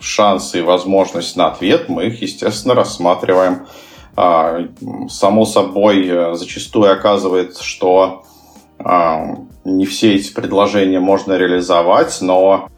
шансы 0.00 0.58
и 0.58 0.62
возможность 0.62 1.36
на 1.36 1.46
ответ, 1.46 1.88
мы 1.88 2.06
их, 2.06 2.20
естественно, 2.22 2.74
рассматриваем. 2.74 3.66
Само 5.08 5.44
собой, 5.44 6.08
э, 6.08 6.34
зачастую 6.34 6.92
оказывается, 6.92 7.62
что 7.64 8.24
не 9.64 9.86
все 9.86 10.14
эти 10.14 10.32
предложения 10.32 10.98
можно 10.98 11.34
реализовать, 11.34 12.18
но 12.20 12.68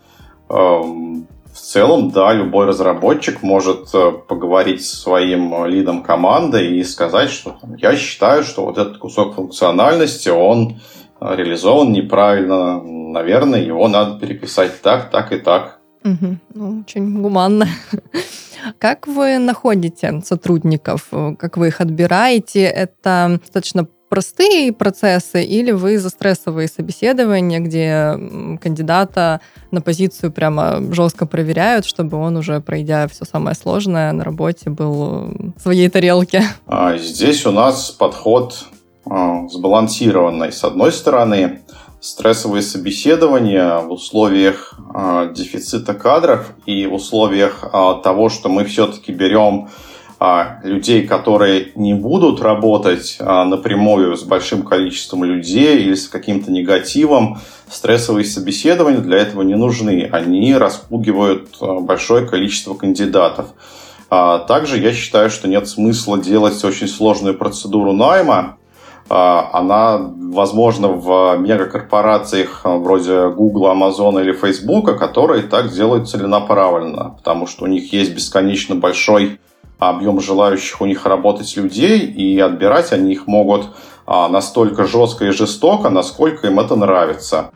целом, 1.66 2.11
да, 2.11 2.32
любой 2.32 2.66
разработчик 2.66 3.42
может 3.42 3.94
э, 3.94 4.12
поговорить 4.28 4.85
с 4.85 5.02
своим 5.02 5.66
лидом 5.66 6.02
команды 6.02 6.76
и 6.76 6.85
сказать, 6.85 7.30
что 7.30 7.56
я 7.78 7.96
считаю, 7.96 8.42
что 8.42 8.64
вот 8.64 8.78
этот 8.78 8.99
кусок 8.99 9.35
функциональности, 9.35 10.28
он 10.28 10.80
реализован 11.20 11.92
неправильно, 11.92 12.82
наверное, 12.82 13.61
его 13.61 13.88
надо 13.88 14.18
переписать 14.18 14.82
так, 14.82 15.11
так 15.11 15.32
и 15.32 15.38
так. 15.38 15.80
Угу. 16.04 16.37
Ну, 16.54 16.80
очень 16.80 17.20
гуманно. 17.20 17.66
Как 18.78 19.06
вы 19.06 19.38
находите 19.38 20.20
сотрудников? 20.25 21.08
Как 21.38 21.56
вы 21.56 21.68
их 21.68 21.80
отбираете? 21.80 22.62
Это 22.62 23.38
достаточно 23.40 23.87
простые 24.09 24.73
процессы 24.73 25.45
или 25.45 25.71
вы 25.71 25.99
за 25.99 26.11
стрессовые 26.11 26.69
собеседования, 26.69 27.61
где 27.61 28.59
кандидата 28.61 29.41
на 29.71 29.81
позицию 29.81 30.33
прямо 30.33 30.81
жестко 30.93 31.27
проверяют, 31.27 31.85
чтобы 31.85 32.17
он 32.19 32.37
уже, 32.37 32.61
пройдя 32.61 33.09
все 33.09 33.25
самое 33.25 33.57
сложное 33.57 34.13
на 34.13 34.25
работе, 34.25 34.71
был 34.71 35.33
в 35.57 35.61
своей 35.61 35.89
тарелке? 35.89 36.43
А 36.67 36.97
здесь 36.99 37.47
у 37.47 37.51
нас 37.51 37.91
подход 37.91 38.67
а, 39.09 39.49
сбалансированный. 39.49 40.53
С 40.53 40.65
одной 40.65 40.93
стороны, 40.93 41.63
стрессовые 42.01 42.63
собеседования 42.63 43.79
в 43.79 43.91
условиях 43.91 44.79
э, 44.95 45.33
дефицита 45.35 45.95
кадров 45.95 46.53
и 46.67 46.87
в 46.87 46.95
условиях 46.95 47.65
того, 48.05 48.29
что 48.29 48.49
мы 48.49 48.65
все-таки 48.65 49.13
берем 49.13 49.69
людей, 50.62 51.06
которые 51.06 51.73
не 51.75 51.95
будут 51.95 52.40
работать 52.40 53.16
э, 53.18 53.25
напрямую 53.45 54.16
с 54.16 54.23
большим 54.23 54.62
количеством 54.62 55.25
людей 55.25 55.78
или 55.78 55.95
с 55.95 56.09
каким-то 56.09 56.50
негативом, 56.50 57.38
стрессовые 57.68 58.25
собеседования 58.25 59.00
для 59.00 59.18
этого 59.18 59.42
не 59.42 59.54
нужны. 59.54 60.09
Они 60.12 60.54
распугивают 60.54 61.56
э, 61.61 61.80
большое 61.80 62.26
количество 62.26 62.75
кандидатов. 62.75 63.47
Также 64.09 64.78
я 64.78 64.92
считаю, 64.92 65.30
что 65.30 65.49
нет 65.49 65.68
смысла 65.68 66.16
делать 66.16 66.62
очень 66.62 66.87
сложную 66.87 67.37
процедуру 67.37 67.92
найма, 67.92 68.56
а, 69.09 69.50
она 69.52 69.99
возможна 69.99 70.88
в 70.88 71.37
мегакорпорациях 71.38 72.62
а, 72.64 72.76
вроде 72.76 73.28
Google, 73.28 73.66
Amazon 73.66 74.21
или 74.21 74.33
Facebook, 74.33 74.99
которые 74.99 75.45
так 75.45 75.71
делают 75.71 76.09
целенаправленно, 76.09 77.14
потому 77.16 77.47
что 77.47 77.64
у 77.64 77.66
них 77.68 77.92
есть 77.92 78.14
бесконечно 78.14 78.75
большой 78.75 79.38
объем 79.78 80.21
желающих 80.21 80.80
у 80.80 80.87
них 80.87 81.06
работать 81.06 81.56
людей, 81.56 82.00
и 82.00 82.38
отбирать 82.38 82.92
они 82.92 83.12
их 83.12 83.26
могут 83.26 83.68
а, 84.06 84.28
настолько 84.28 84.87
жестко 84.87 85.26
и 85.26 85.30
жестоко, 85.30 85.90
насколько 85.90 86.47
им 86.47 86.61
это 86.61 86.76
нравится. 86.76 87.50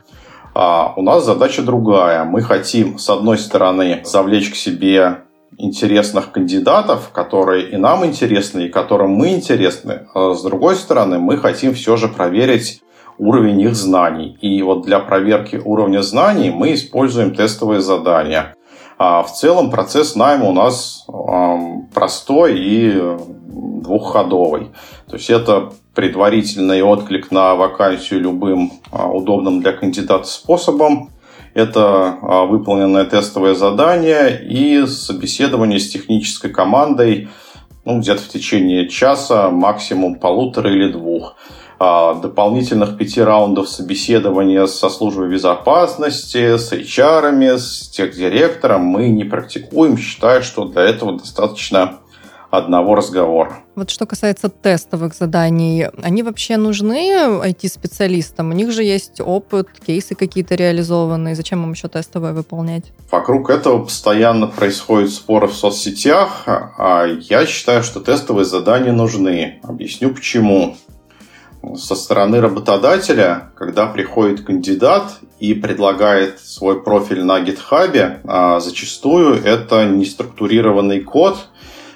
У 0.52 1.02
нас 1.02 1.24
задача 1.24 1.62
другая. 1.62 2.24
Мы 2.24 2.42
хотим, 2.42 2.98
с 2.98 3.08
одной 3.08 3.38
стороны, 3.38 4.00
завлечь 4.04 4.50
к 4.50 4.56
себе 4.56 5.22
интересных 5.56 6.32
кандидатов, 6.32 7.10
которые 7.12 7.70
и 7.70 7.76
нам 7.76 8.04
интересны, 8.04 8.62
и 8.62 8.68
которым 8.68 9.10
мы 9.12 9.30
интересны. 9.30 10.08
А 10.14 10.34
с 10.34 10.42
другой 10.42 10.74
стороны, 10.74 11.18
мы 11.18 11.36
хотим 11.36 11.72
все 11.74 11.96
же 11.96 12.08
проверить 12.08 12.82
уровень 13.18 13.60
их 13.60 13.74
знаний. 13.74 14.38
И 14.40 14.62
вот 14.62 14.82
для 14.82 14.98
проверки 14.98 15.56
уровня 15.56 16.02
знаний 16.02 16.50
мы 16.50 16.74
используем 16.74 17.34
тестовые 17.34 17.80
задания. 17.80 18.54
А 19.02 19.22
в 19.22 19.32
целом 19.32 19.70
процесс 19.70 20.14
найма 20.14 20.44
у 20.44 20.52
нас 20.52 21.06
простой 21.94 22.60
и 22.60 23.16
двухходовый. 23.48 24.72
То 25.08 25.16
есть 25.16 25.30
это 25.30 25.72
предварительный 25.94 26.82
отклик 26.82 27.30
на 27.30 27.54
вакансию 27.54 28.20
любым 28.20 28.72
а, 28.92 29.10
удобным 29.10 29.62
для 29.62 29.72
кандидата 29.72 30.24
способом. 30.24 31.08
Это 31.54 32.18
а, 32.20 32.44
выполненное 32.44 33.06
тестовое 33.06 33.54
задание 33.54 34.46
и 34.46 34.84
собеседование 34.86 35.80
с 35.80 35.88
технической 35.88 36.50
командой 36.50 37.30
ну, 37.86 38.00
где-то 38.00 38.20
в 38.20 38.28
течение 38.28 38.86
часа, 38.86 39.48
максимум 39.48 40.16
полутора 40.16 40.70
или 40.70 40.92
двух. 40.92 41.36
А, 41.82 42.12
дополнительных 42.12 42.98
пяти 42.98 43.22
раундов 43.22 43.66
собеседования 43.66 44.66
со 44.66 44.90
службой 44.90 45.30
безопасности, 45.30 46.58
с 46.58 46.74
HR, 46.74 47.56
с 47.56 47.88
техдиректором 47.88 48.82
мы 48.82 49.08
не 49.08 49.24
практикуем, 49.24 49.96
считая, 49.96 50.42
что 50.42 50.66
для 50.66 50.82
этого 50.82 51.18
достаточно 51.18 52.00
одного 52.50 52.96
разговора. 52.96 53.60
Вот 53.76 53.88
что 53.88 54.04
касается 54.04 54.50
тестовых 54.50 55.14
заданий, 55.14 55.86
они 56.02 56.22
вообще 56.22 56.58
нужны 56.58 57.12
IT-специалистам? 57.44 58.50
У 58.50 58.52
них 58.52 58.72
же 58.72 58.82
есть 58.82 59.18
опыт, 59.18 59.68
кейсы 59.86 60.14
какие-то 60.14 60.56
реализованные. 60.56 61.34
Зачем 61.34 61.62
им 61.62 61.72
еще 61.72 61.88
тестовые 61.88 62.34
выполнять? 62.34 62.92
Вокруг 63.10 63.48
этого 63.48 63.84
постоянно 63.84 64.48
происходят 64.48 65.10
споры 65.10 65.46
в 65.46 65.54
соцсетях. 65.54 66.42
А 66.46 67.06
я 67.06 67.46
считаю, 67.46 67.82
что 67.82 68.00
тестовые 68.00 68.44
задания 68.44 68.92
нужны. 68.92 69.60
Объясню 69.62 70.12
почему. 70.12 70.76
Со 71.76 71.94
стороны 71.94 72.40
работодателя, 72.40 73.52
когда 73.54 73.86
приходит 73.86 74.42
кандидат 74.42 75.18
и 75.38 75.54
предлагает 75.54 76.40
свой 76.40 76.82
профиль 76.82 77.22
на 77.22 77.40
GitHub, 77.40 78.20
а 78.24 78.60
зачастую 78.60 79.44
это 79.44 79.86
неструктурированный 79.86 81.00
код– 81.00 81.36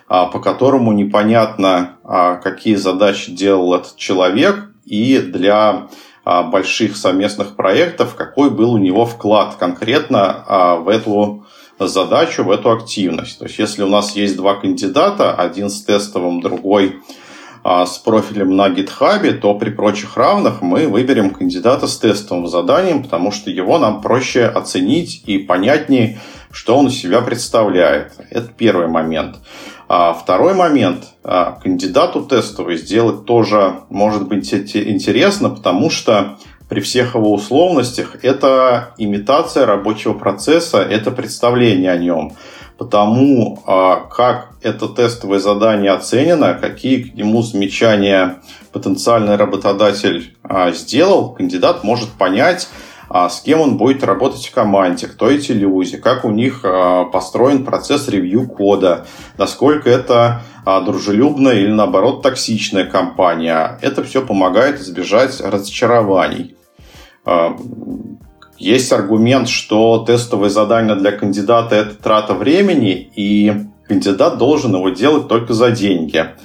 а, 0.07 0.27
по 0.27 0.39
которому 0.39 0.93
непонятно, 0.93 1.97
а, 2.05 2.37
какие 2.37 2.75
задачи 2.75 3.33
делал 3.33 3.75
этот 3.75 3.97
человек, 3.97 4.71
и 4.85 5.19
для 5.19 5.89
больших 6.25 6.97
совместных 6.97 7.55
проектов, 7.57 8.15
какой 8.15 8.51
был 8.51 8.75
у 8.75 8.79
него 8.79 9.05
вклад 9.05 9.57
конкретно 9.57 10.79
в 10.81 10.89
эту 10.89 11.45
задачу, 11.79 12.45
в 12.45 12.51
эту 12.51 12.71
активность. 12.71 13.39
То 13.39 13.45
есть, 13.45 13.59
если 13.59 13.83
у 13.83 13.89
нас 13.89 14.17
есть 14.17 14.37
два 14.37 14.55
кандидата, 14.55 15.35
один 15.35 15.69
с 15.69 15.83
тестовым, 15.83 16.41
другой 16.41 17.01
с 17.65 17.97
профилем 17.99 18.57
на 18.57 18.69
GitHub, 18.69 19.33
то 19.39 19.55
при 19.55 19.71
прочих 19.71 20.17
равных 20.17 20.61
мы 20.61 20.87
выберем 20.87 21.31
кандидата 21.31 21.87
с 21.87 21.97
тестовым 21.99 22.47
заданием, 22.47 23.03
потому 23.03 23.33
что 23.33 23.51
его 23.51 23.79
нам 23.79 24.03
проще 24.03 24.45
оценить 24.45 25.23
и 25.25 25.39
понятнее, 25.39 26.21
что 26.51 26.77
он 26.77 26.89
из 26.89 26.95
себя 26.95 27.23
представляет. 27.23 28.13
Это 28.31 28.49
первый 28.49 28.87
момент. 28.87 29.37
А 29.89 30.13
второй 30.13 30.55
момент. 30.55 31.05
А, 31.23 31.53
кандидату 31.53 32.23
тестовый 32.23 32.77
сделать 32.77 33.25
тоже 33.25 33.81
может 33.89 34.29
быть 34.29 34.53
интересно, 34.53 35.49
потому 35.51 35.89
что 35.89 36.39
при 36.69 36.81
всех 36.81 37.15
его 37.15 37.33
условностях 37.33 38.17
это 38.23 38.95
имитация 38.99 39.67
рабочего 39.67 40.15
процесса, 40.15 40.79
это 40.79 41.11
представление 41.11 41.93
о 41.93 41.99
нем. 41.99 42.33
Потому 42.79 43.63
а, 43.67 44.01
как 44.11 44.51
это 44.61 44.89
тестовое 44.89 45.39
задание 45.39 45.93
оценено, 45.93 46.55
какие 46.55 47.03
к 47.05 47.15
нему 47.15 47.43
замечания 47.43 48.39
потенциальный 48.73 49.37
работодатель 49.37 50.37
сделал, 50.73 51.33
кандидат 51.33 51.85
может 51.85 52.11
понять, 52.11 52.69
а 53.09 53.29
с 53.29 53.41
кем 53.41 53.61
он 53.61 53.77
будет 53.77 54.03
работать 54.03 54.45
в 54.45 54.53
команде, 54.53 55.07
кто 55.07 55.31
эти 55.31 55.53
люди, 55.53 55.99
как 55.99 56.25
у 56.25 56.31
них 56.31 56.61
а, 56.65 57.05
построен 57.05 57.65
процесс 57.65 58.09
ревью 58.09 58.49
кода, 58.49 59.07
насколько 59.39 59.91
это 59.91 60.43
а, 60.65 60.81
дружелюбная 60.81 61.55
или, 61.55 61.71
наоборот, 61.71 62.23
токсичная 62.23 62.85
компания. 62.87 63.79
Это 63.83 64.03
все 64.03 64.21
помогает 64.21 64.81
избежать 64.81 65.41
разочарований. 65.41 66.57
Есть 68.65 68.93
аргумент, 68.93 69.49
что 69.49 70.05
тестовое 70.07 70.49
задание 70.49 70.97
для 70.97 71.13
кандидата– 71.13 71.75
это 71.77 71.95
трата 71.95 72.35
времени, 72.35 73.11
и 73.15 73.53
кандидат 73.87 74.39
должен 74.39 74.75
его 74.75 74.89
делать 74.89 75.29
только 75.29 75.53
за 75.53 75.71
деньги– 75.71 76.25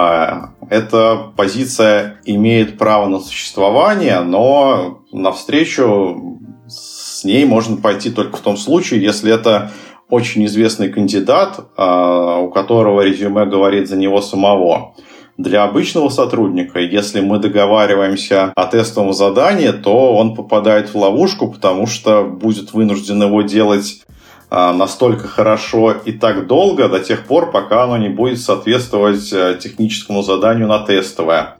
а, 0.00 0.50
эта 0.70 1.32
позиция 1.36 2.20
имеет 2.24 2.78
право 2.78 3.08
на 3.08 3.18
существование, 3.18 4.20
но 4.20 5.00
навстречу 5.10 6.38
с 6.68 7.24
ней 7.24 7.44
можно 7.44 7.78
пойти 7.78 8.12
только 8.12 8.36
в 8.36 8.40
том 8.40 8.56
случае, 8.56 9.02
если 9.02 9.34
это 9.34 9.72
очень 10.08 10.46
известный 10.46 10.88
кандидат, 10.88 11.58
а, 11.76 12.38
у 12.38 12.48
которого 12.50 13.00
резюме 13.00 13.44
говорит 13.44 13.88
за 13.88 13.96
него 13.96 14.20
самого. 14.20 14.94
Для 15.38 15.62
обычного 15.62 16.08
сотрудника, 16.08 16.80
если 16.80 17.20
мы 17.20 17.38
договариваемся 17.38 18.52
о 18.56 18.66
тестовом 18.66 19.12
задании, 19.12 19.70
то 19.70 20.16
он 20.16 20.34
попадает 20.34 20.92
в 20.92 20.98
ловушку, 20.98 21.46
потому 21.52 21.86
что 21.86 22.24
будет 22.24 22.72
вынужден 22.72 23.22
его 23.22 23.42
делать 23.42 24.02
а, 24.50 24.72
настолько 24.72 25.28
хорошо 25.28 25.92
и 25.92 26.10
так 26.10 26.48
долго 26.48 26.88
до 26.88 26.98
тех 26.98 27.24
пор, 27.24 27.52
пока 27.52 27.84
оно 27.84 27.98
не 27.98 28.08
будет 28.08 28.40
соответствовать 28.40 29.32
э, 29.32 29.56
техническому 29.62 30.22
заданию 30.22 30.66
на 30.66 30.80
тестовое. 30.80 31.58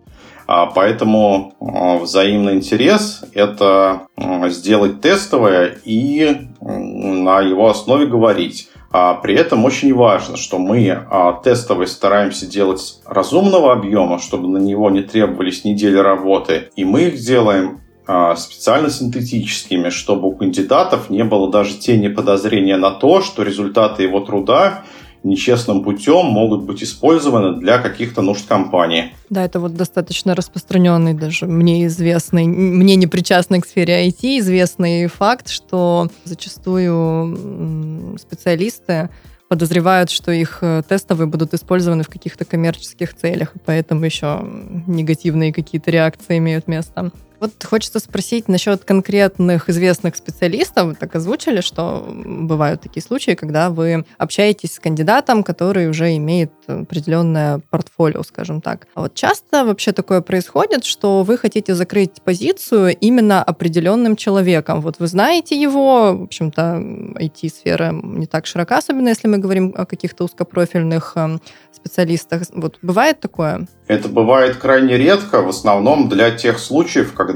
А, 0.48 0.66
поэтому 0.66 1.54
а, 1.60 1.98
взаимный 1.98 2.54
интерес– 2.54 3.22
это 3.32 4.08
сделать 4.48 5.00
тестовое 5.00 5.78
и 5.84 6.48
на 6.60 7.42
его 7.42 7.70
основе 7.70 8.06
говорить. 8.06 8.70
А 8.90 9.14
при 9.14 9.34
этом 9.34 9.64
очень 9.64 9.92
важно, 9.94 10.36
что 10.36 10.58
мы 10.58 11.06
тестовый 11.44 11.86
стараемся 11.86 12.46
делать 12.46 13.00
разумного 13.04 13.72
объема, 13.72 14.18
чтобы 14.18 14.48
на 14.48 14.58
него 14.58 14.88
не 14.90 15.02
требовались 15.02 15.64
недели 15.64 15.96
работы, 15.96 16.70
и 16.74 16.84
мы 16.84 17.02
их 17.02 17.16
делаем 17.16 17.80
а, 18.10 18.36
специально 18.36 18.88
синтетическими, 18.88 19.90
чтобы 19.90 20.28
у 20.28 20.32
кандидатов 20.32 21.10
не 21.10 21.24
было 21.24 21.50
даже 21.50 21.76
тени 21.76 22.08
подозрения 22.08 22.78
на 22.78 22.90
то, 22.90 23.20
что 23.20 23.42
результаты 23.42 24.04
его 24.04 24.20
труда 24.20 24.84
нечестным 25.22 25.82
путем 25.82 26.26
могут 26.26 26.62
быть 26.62 26.82
использованы 26.82 27.60
для 27.60 27.78
каких-то 27.78 28.22
нужд 28.22 28.46
компании. 28.46 29.12
Да, 29.30 29.44
это 29.44 29.60
вот 29.60 29.74
достаточно 29.74 30.34
распространенный 30.34 31.14
даже 31.14 31.46
мне 31.46 31.86
известный, 31.86 32.46
мне 32.46 32.96
не 32.96 33.06
причастный 33.06 33.60
к 33.60 33.66
сфере 33.66 34.08
IT, 34.08 34.38
известный 34.38 35.06
факт, 35.06 35.48
что 35.48 36.08
зачастую 36.24 38.16
специалисты 38.18 39.10
подозревают, 39.48 40.10
что 40.10 40.30
их 40.30 40.58
э, 40.60 40.82
тестовые 40.86 41.26
будут 41.26 41.54
использованы 41.54 42.02
в 42.02 42.08
каких-то 42.08 42.44
коммерческих 42.44 43.14
целях, 43.14 43.56
и 43.56 43.58
поэтому 43.64 44.04
еще 44.04 44.44
негативные 44.86 45.54
какие-то 45.54 45.90
реакции 45.90 46.36
имеют 46.36 46.68
место. 46.68 47.10
Вот 47.40 47.52
хочется 47.64 48.00
спросить 48.00 48.48
насчет 48.48 48.84
конкретных 48.84 49.68
известных 49.68 50.16
специалистов. 50.16 50.96
Так 50.98 51.14
озвучили, 51.14 51.60
что 51.60 52.04
бывают 52.08 52.82
такие 52.82 53.02
случаи, 53.02 53.32
когда 53.32 53.70
вы 53.70 54.04
общаетесь 54.18 54.74
с 54.74 54.78
кандидатом, 54.80 55.44
который 55.44 55.88
уже 55.88 56.16
имеет 56.16 56.50
определенное 56.66 57.60
портфолио, 57.70 58.22
скажем 58.22 58.60
так. 58.60 58.88
А 58.94 59.02
вот 59.02 59.14
часто 59.14 59.64
вообще 59.64 59.92
такое 59.92 60.20
происходит, 60.20 60.84
что 60.84 61.22
вы 61.22 61.38
хотите 61.38 61.74
закрыть 61.74 62.22
позицию 62.22 62.96
именно 62.96 63.42
определенным 63.42 64.16
человеком. 64.16 64.80
Вот 64.80 64.96
вы 64.98 65.06
знаете 65.06 65.60
его, 65.60 66.16
в 66.16 66.22
общем-то, 66.24 66.82
IT-сфера 67.20 67.92
не 67.92 68.26
так 68.26 68.46
широка, 68.46 68.78
особенно 68.78 69.08
если 69.08 69.28
мы 69.28 69.38
говорим 69.38 69.74
о 69.76 69.86
каких-то 69.86 70.24
узкопрофильных 70.24 71.12
эм, 71.16 71.40
специалистах. 71.72 72.42
Вот 72.52 72.78
бывает 72.82 73.20
такое? 73.20 73.68
Это 73.86 74.08
бывает 74.08 74.56
крайне 74.56 74.96
редко, 74.96 75.40
в 75.40 75.48
основном 75.48 76.08
для 76.08 76.30
тех 76.30 76.58
случаев, 76.58 77.14
когда 77.14 77.27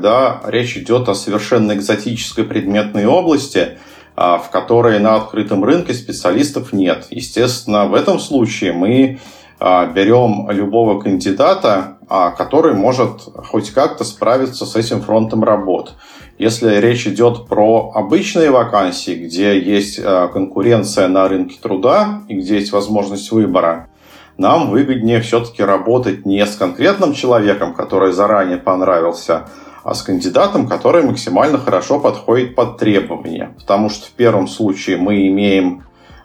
речь 0.44 0.76
идет 0.76 1.09
о 1.09 1.14
совершенно 1.14 1.72
экзотической 1.72 2.44
предметной 2.44 3.07
области, 3.07 3.78
а, 4.14 4.38
в 4.38 4.50
которой 4.50 4.98
на 5.00 5.16
открытом 5.16 5.64
рынке 5.64 5.94
специалистов 5.94 6.72
нет. 6.72 7.07
Естественно, 7.11 7.87
в 7.87 7.94
этом 7.94 8.18
случае 8.18 8.72
мы 8.72 9.20
а, 9.59 9.87
берем 9.87 10.50
любого 10.50 11.00
кандидата, 11.00 11.96
а, 12.09 12.31
который 12.31 12.74
может 12.74 13.22
хоть 13.48 13.70
как-то 13.70 14.05
справиться 14.05 14.66
с 14.66 14.76
этим 14.76 15.00
фронтом 15.00 15.44
работ. 15.44 15.94
Если 16.37 16.76
речь 16.76 17.07
идет 17.07 17.46
про 17.46 17.92
обычные 17.94 18.50
вакансии, 18.50 19.14
где 19.14 19.59
есть 19.59 20.02
конкуренция 20.02 21.07
на 21.09 21.28
рынке 21.28 21.59
труда 21.62 22.22
и 22.28 22.35
где 22.35 22.57
есть 22.57 22.72
возможность 22.72 23.31
выбора, 23.31 23.88
нам 24.37 24.70
выгоднее 24.70 25.20
все-таки 25.20 25.62
работать 25.62 26.26
не 26.26 26.44
с 26.44 26.57
конкретным 26.57 27.14
человеком, 27.14 27.74
который 27.74 28.12
заранее 28.12 28.59
понравился, 28.59 29.46
а 29.85 29.95
с 29.95 30.03
кандидатом, 30.03 30.68
который 30.68 31.03
максимально 31.03 31.59
хорошо 31.59 31.99
подходит 31.99 32.55
под 32.55 32.79
требования. 32.79 33.55
Потому 33.59 33.90
что 33.90 34.07
в 34.07 34.11
первом 34.11 34.47
случае 34.47 34.97
мы 34.97 35.27
имеем 35.29 35.85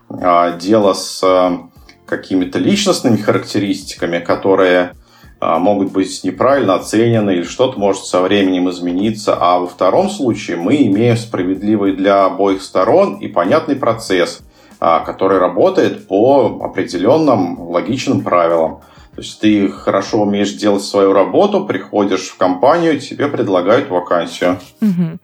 а, 0.10 0.52
дело 0.52 0.94
с 0.94 1.22
а, 1.24 1.70
какими-то 2.06 2.60
личностными 2.60 3.18
характеристиками, 3.18 4.20
которые 4.20 4.94
а, 5.40 5.58
могут 5.58 5.92
быть 5.92 6.24
неправильно 6.24 6.76
оценены 6.76 7.32
или 7.32 7.44
что-то 7.44 7.80
может 7.80 8.06
со 8.06 8.22
временем 8.22 8.70
измениться. 8.70 9.36
А 9.40 9.60
во 9.60 9.68
втором 9.68 10.10
случае 10.10 10.58
мы 10.58 10.76
имеем 10.84 11.18
справедливый 11.18 11.94
для 11.94 12.26
обоих 12.26 12.62
сторон 12.62 13.18
и 13.18 13.28
понятный 13.28 13.76
процесс, 13.76 14.42
который 14.80 15.40
работает 15.40 16.08
по 16.08 16.60
определенным 16.64 17.60
логичным 17.60 18.22
правилам. 18.22 18.82
То 19.18 19.24
есть 19.24 19.40
ты 19.40 19.68
хорошо 19.70 20.22
умеешь 20.22 20.54
делать 20.54 20.84
свою 20.84 21.12
работу, 21.12 21.66
приходишь 21.66 22.28
в 22.28 22.38
компанию, 22.38 23.00
тебе 23.00 23.28
предлагают 23.28 23.90
вакансию. 23.90 24.60
Угу. 24.80 25.18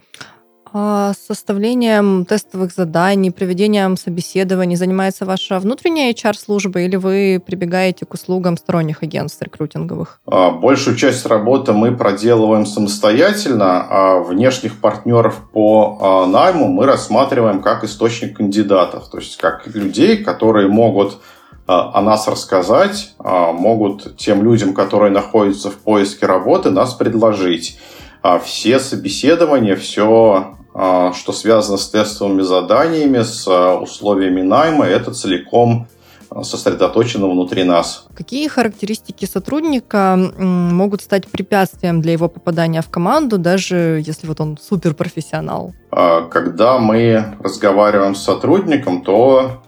А 0.76 1.14
составлением 1.14 2.26
тестовых 2.26 2.74
заданий, 2.74 3.30
проведением 3.30 3.96
собеседований 3.96 4.76
занимается 4.76 5.28
ваша 5.28 5.60
внутренняя 5.60 6.12
HR-служба 6.12 6.80
или 6.80 6.96
вы 6.96 7.40
прибегаете 7.46 8.08
к 8.08 8.16
услугам 8.16 8.58
сторонних 8.58 9.04
агентств 9.04 9.40
рекрутинговых? 9.44 10.20
А, 10.26 10.50
большую 10.50 10.96
часть 10.96 11.28
работы 11.28 11.74
мы 11.74 11.96
проделываем 11.96 12.66
самостоятельно, 12.66 13.86
а 13.88 14.20
внешних 14.24 14.82
партнеров 14.82 15.40
по 15.52 16.00
а, 16.02 16.26
найму 16.26 16.68
мы 16.68 16.88
рассматриваем 16.88 17.62
как 17.62 17.84
источник 17.84 18.38
кандидатов, 18.38 19.08
то 19.12 19.20
есть 19.20 19.38
как 19.38 19.68
людей, 19.68 20.24
которые 20.24 20.68
могут 20.68 21.20
о 21.66 22.02
нас 22.02 22.28
рассказать, 22.28 23.14
могут 23.20 24.18
тем 24.18 24.44
людям, 24.44 24.74
которые 24.74 25.12
находятся 25.12 25.70
в 25.70 25.78
поиске 25.78 26.26
работы, 26.26 26.72
нас 26.72 26.94
предложить. 26.94 27.80
Все 28.44 28.80
собеседования, 28.80 29.76
все 29.76 30.56
что 30.74 31.32
связано 31.32 31.78
с 31.78 31.90
тестовыми 31.90 32.42
заданиями, 32.42 33.22
с 33.22 33.48
условиями 33.48 34.42
найма, 34.42 34.86
это 34.86 35.14
целиком 35.14 35.88
а, 36.36 36.44
сосредоточено 36.44 37.28
внутри 37.28 37.64
нас. 37.64 38.08
Какие 38.16 38.48
характеристики 38.48 39.26
сотрудника 39.26 40.18
могут 40.38 41.02
стать 41.02 41.28
препятствием 41.28 42.02
для 42.02 42.14
его 42.14 42.28
попадания 42.28 42.82
в 42.82 42.90
команду, 42.90 43.38
даже 43.38 44.02
если 44.06 44.28
вот 44.28 44.42
он 44.42 44.58
суперпрофессионал? 44.58 45.74
Когда 46.32 46.80
мы 46.80 47.36
разговариваем 47.40 48.16
с 48.16 48.24
сотрудником, 48.24 49.04
то 49.04 49.62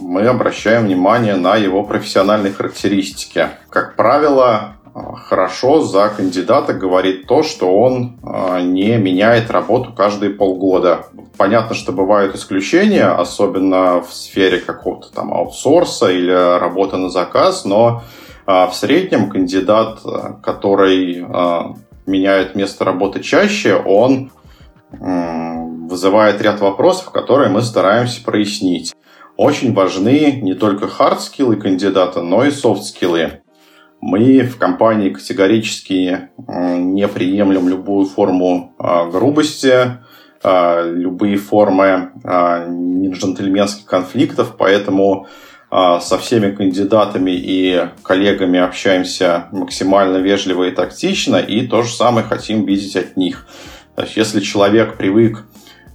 мы 0.00 0.22
обращаем 0.26 0.86
внимание 0.86 1.36
на 1.36 1.54
его 1.56 1.84
профессиональные 1.84 2.52
характеристики. 2.52 3.48
Как 3.70 3.94
правило, 3.94 4.77
хорошо 5.16 5.80
за 5.80 6.08
кандидата 6.08 6.72
говорит 6.72 7.26
то, 7.26 7.42
что 7.42 7.78
он 7.78 8.18
а, 8.22 8.60
не 8.60 8.96
меняет 8.96 9.50
работу 9.50 9.92
каждые 9.92 10.30
полгода. 10.30 11.06
Понятно, 11.36 11.74
что 11.74 11.92
бывают 11.92 12.34
исключения, 12.34 13.06
особенно 13.06 14.00
в 14.00 14.12
сфере 14.12 14.58
какого-то 14.58 15.12
там 15.12 15.32
аутсорса 15.32 16.10
или 16.10 16.58
работы 16.58 16.96
на 16.96 17.10
заказ, 17.10 17.64
но 17.64 18.02
а, 18.46 18.66
в 18.66 18.74
среднем 18.74 19.30
кандидат, 19.30 20.00
который 20.42 21.24
а, 21.28 21.74
меняет 22.06 22.54
место 22.54 22.84
работы 22.84 23.20
чаще, 23.20 23.76
он 23.76 24.30
вызывает 24.90 26.40
ряд 26.40 26.60
вопросов, 26.60 27.10
которые 27.10 27.50
мы 27.50 27.60
стараемся 27.60 28.24
прояснить. 28.24 28.94
очень 29.36 29.74
важны 29.74 30.40
не 30.40 30.54
только 30.54 30.86
hard-скиллы 30.86 31.56
кандидата, 31.56 32.22
но 32.22 32.44
и 32.44 32.50
софт-скиллы. 32.50 33.42
Мы 34.00 34.42
в 34.42 34.58
компании 34.58 35.10
категорически 35.10 36.28
не 36.46 37.08
приемлем 37.08 37.68
любую 37.68 38.06
форму 38.06 38.74
а, 38.78 39.06
грубости, 39.06 39.98
а, 40.42 40.82
любые 40.82 41.36
формы 41.36 42.12
а, 42.22 42.64
джентльменских 42.68 43.86
конфликтов, 43.86 44.54
поэтому 44.56 45.26
со 45.70 46.16
всеми 46.16 46.50
кандидатами 46.50 47.32
и 47.32 47.88
коллегами 48.02 48.58
общаемся 48.58 49.48
максимально 49.52 50.16
вежливо 50.16 50.64
и 50.64 50.70
тактично, 50.70 51.36
и 51.36 51.66
то 51.66 51.82
же 51.82 51.92
самое 51.92 52.26
хотим 52.26 52.64
видеть 52.64 52.96
от 52.96 53.18
них. 53.18 53.46
То 53.94 54.00
есть, 54.04 54.16
если 54.16 54.40
человек 54.40 54.96
привык 54.96 55.44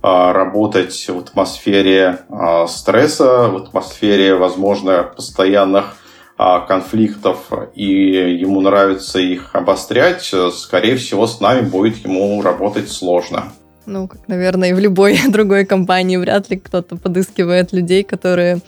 работать 0.04 1.10
в 1.10 1.18
атмосфере 1.18 2.20
стресса, 2.68 3.50
в 3.50 3.56
атмосфере, 3.56 4.36
возможно, 4.36 5.12
постоянных 5.16 5.96
конфликтов, 6.38 7.52
и 7.76 7.86
ему 7.86 8.62
нравится 8.62 9.20
их 9.20 9.56
обострять, 9.56 10.34
скорее 10.54 10.96
всего, 10.96 11.28
с 11.28 11.40
нами 11.40 11.62
будет 11.62 11.98
ему 11.98 12.42
работать 12.42 12.90
сложно. 12.90 13.54
Ну, 13.86 14.08
как, 14.08 14.28
наверное, 14.28 14.70
и 14.70 14.74
в 14.74 14.80
любой 14.80 15.20
другой 15.30 15.66
компании 15.66 16.18
вряд 16.18 16.50
ли 16.50 16.58
кто-то 16.58 16.96
подыскивает 16.96 17.74
людей, 17.74 18.04
которые 18.04 18.62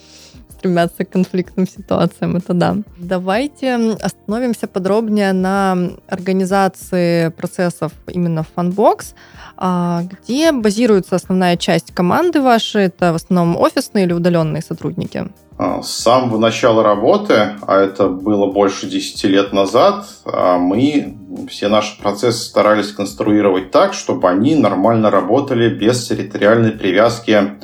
стремятся 0.65 1.05
к 1.05 1.09
конфликтным 1.11 1.67
ситуациям, 1.67 2.37
это 2.37 2.53
да. 2.53 2.77
Давайте 2.97 3.75
остановимся 4.01 4.67
подробнее 4.67 5.31
на 5.33 5.77
организации 6.07 7.29
процессов 7.29 7.91
именно 8.07 8.43
в 8.43 8.47
Funbox. 8.55 9.13
А 9.57 10.03
где 10.03 10.51
базируется 10.51 11.15
основная 11.15 11.55
часть 11.57 11.93
команды 11.93 12.41
вашей? 12.41 12.85
Это 12.85 13.13
в 13.13 13.15
основном 13.15 13.57
офисные 13.57 14.05
или 14.05 14.13
удаленные 14.13 14.61
сотрудники? 14.61 15.29
А, 15.57 15.81
с 15.81 15.91
самого 15.91 16.37
начала 16.37 16.83
работы, 16.83 17.53
а 17.65 17.79
это 17.79 18.09
было 18.09 18.51
больше 18.51 18.87
10 18.87 19.23
лет 19.25 19.53
назад, 19.53 20.05
а, 20.25 20.57
мы 20.57 21.17
все 21.49 21.69
наши 21.69 21.97
процессы 22.01 22.43
старались 22.43 22.91
конструировать 22.91 23.71
так, 23.71 23.93
чтобы 23.93 24.29
они 24.29 24.55
нормально 24.55 25.09
работали 25.09 25.69
без 25.69 26.07
территориальной 26.07 26.71
привязки 26.71 27.57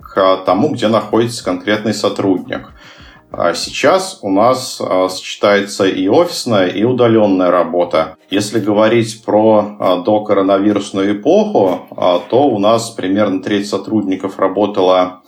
к 0.00 0.42
тому, 0.44 0.70
где 0.70 0.88
находится 0.88 1.44
конкретный 1.44 1.94
сотрудник. 1.94 2.72
Сейчас 3.54 4.18
у 4.22 4.28
нас 4.28 4.82
сочетается 5.08 5.84
и 5.84 6.08
офисная, 6.08 6.66
и 6.66 6.82
удаленная 6.82 7.52
работа. 7.52 8.16
Если 8.28 8.58
говорить 8.58 9.22
про 9.24 10.02
докоронавирусную 10.04 11.20
эпоху, 11.20 11.86
то 12.28 12.48
у 12.48 12.58
нас 12.58 12.90
примерно 12.90 13.40
треть 13.40 13.68
сотрудников 13.68 14.40
работала 14.40 15.00
а, 15.00 15.22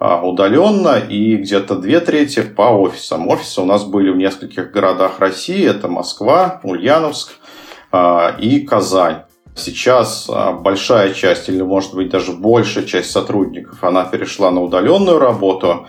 удаленно 0.00 0.98
и 0.98 1.36
где-то 1.36 1.76
две 1.76 2.00
трети 2.00 2.40
по 2.40 2.62
офисам. 2.62 3.28
Офисы 3.28 3.60
у 3.60 3.66
нас 3.66 3.84
были 3.84 4.10
в 4.10 4.16
нескольких 4.16 4.72
городах 4.72 5.18
России. 5.18 5.68
Это 5.68 5.88
Москва, 5.88 6.58
Ульяновск 6.64 7.32
а, 7.92 8.34
и 8.40 8.60
Казань. 8.60 9.24
Сейчас 9.54 10.26
а, 10.30 10.52
большая 10.52 11.12
часть, 11.12 11.50
или 11.50 11.60
может 11.60 11.94
быть 11.94 12.08
даже 12.08 12.32
большая 12.32 12.84
часть 12.84 13.10
сотрудников, 13.10 13.84
она 13.84 14.04
перешла 14.04 14.50
на 14.50 14.62
удаленную 14.62 15.18
работу. 15.18 15.86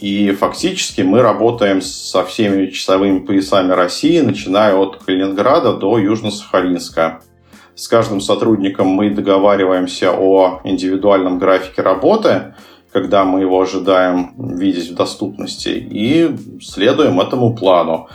И 0.00 0.32
фактически 0.32 1.02
мы 1.02 1.22
работаем 1.22 1.80
со 1.80 2.24
всеми 2.24 2.66
часовыми 2.66 3.20
поясами 3.20 3.70
России, 3.70 4.20
начиная 4.20 4.74
от 4.74 4.96
Калининграда 5.04 5.74
до 5.74 5.96
Южно-Сахалинска. 5.98 7.20
С 7.76 7.86
каждым 7.86 8.20
сотрудником 8.20 8.88
мы 8.88 9.10
договариваемся 9.10 10.12
о 10.12 10.60
индивидуальном 10.64 11.38
графике 11.38 11.82
работы– 11.82 12.54
когда 12.92 13.24
мы 13.24 13.40
его 13.40 13.60
ожидаем 13.60 14.32
видеть 14.38 14.90
в 14.90 14.94
доступности, 14.94 15.68
и 15.68 16.36
следуем 16.60 17.20
этому 17.20 17.54
плану. 17.54 18.08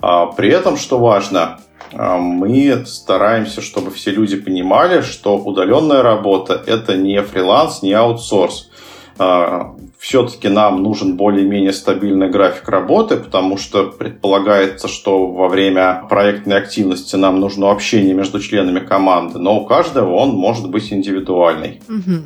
А 0.00 0.26
при 0.26 0.50
этом, 0.50 0.76
что 0.76 0.98
важно, 0.98 1.60
а, 1.92 2.18
мы 2.18 2.84
стараемся, 2.86 3.60
чтобы 3.60 3.90
все 3.90 4.10
люди 4.10 4.36
понимали, 4.36 5.02
что 5.02 5.36
удаленная 5.36 6.02
работа– 6.02 6.62
это 6.66 6.96
не 6.96 7.20
фриланс, 7.22 7.82
не 7.82 7.92
аутсорс. 7.92 8.70
А, 9.18 9.74
Все-таки 9.98 10.48
нам 10.48 10.82
нужен 10.82 11.16
более-менее 11.18 11.74
стабильный 11.74 12.30
график 12.30 12.66
работы, 12.70 13.18
потому 13.18 13.58
что 13.58 13.84
предполагается, 13.84 14.88
что 14.88 15.26
во 15.26 15.48
время 15.48 16.06
проектной 16.08 16.56
активности 16.56 17.16
нам 17.16 17.38
нужно 17.38 17.70
общение 17.70 18.14
между 18.14 18.40
членами 18.40 18.80
команды, 18.80 19.38
но 19.38 19.60
у 19.60 19.66
каждого 19.66 20.14
он 20.14 20.30
может 20.30 20.70
быть 20.70 20.90
индивидуальный. 20.90 21.82
Угу. 21.86 22.22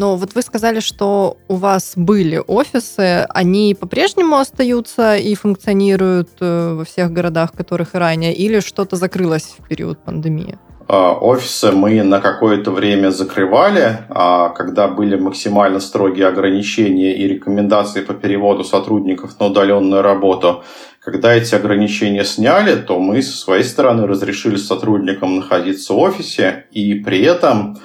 Но 0.00 0.16
вот 0.16 0.34
вы 0.34 0.40
сказали, 0.40 0.80
что 0.80 1.36
у 1.46 1.56
вас 1.56 1.92
были 1.94 2.42
офисы, 2.46 3.26
они 3.28 3.76
по-прежнему 3.78 4.36
остаются 4.36 5.14
и 5.16 5.34
функционируют 5.34 6.30
э, 6.40 6.72
во 6.72 6.84
всех 6.86 7.12
городах, 7.12 7.52
которых 7.52 7.94
и 7.94 7.98
ранее, 7.98 8.34
или 8.34 8.60
что-то 8.60 8.96
закрылось 8.96 9.56
в 9.58 9.68
период 9.68 9.98
пандемии? 9.98 10.58
А, 10.88 11.12
офисы 11.12 11.70
мы 11.72 12.02
на 12.02 12.18
какое-то 12.18 12.70
время 12.70 13.10
закрывали, 13.10 13.98
а 14.08 14.48
когда 14.48 14.88
были 14.88 15.16
максимально 15.16 15.80
строгие 15.80 16.28
ограничения 16.28 17.14
и 17.14 17.28
рекомендации 17.28 18.00
по 18.00 18.14
переводу 18.14 18.64
сотрудников 18.64 19.38
на 19.38 19.48
удаленную 19.48 20.00
работу. 20.00 20.64
Когда 21.00 21.34
эти 21.34 21.54
ограничения 21.54 22.24
сняли, 22.24 22.74
то 22.74 22.98
мы 22.98 23.20
со 23.20 23.36
своей 23.36 23.64
стороны 23.64 24.06
разрешили 24.06 24.56
сотрудникам 24.56 25.36
находиться 25.36 25.92
в 25.92 25.98
офисе 25.98 26.64
и 26.70 26.94
при 26.94 27.20
этом 27.22 27.78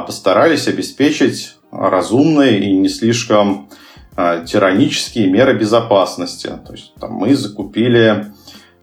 постарались 0.00 0.68
обеспечить 0.68 1.56
разумные 1.70 2.60
и 2.60 2.72
не 2.72 2.88
слишком 2.88 3.68
а, 4.16 4.44
тиранические 4.44 5.26
меры 5.26 5.54
безопасности. 5.58 6.46
То 6.46 6.72
есть 6.72 6.94
там, 7.00 7.12
мы 7.12 7.34
закупили 7.34 8.26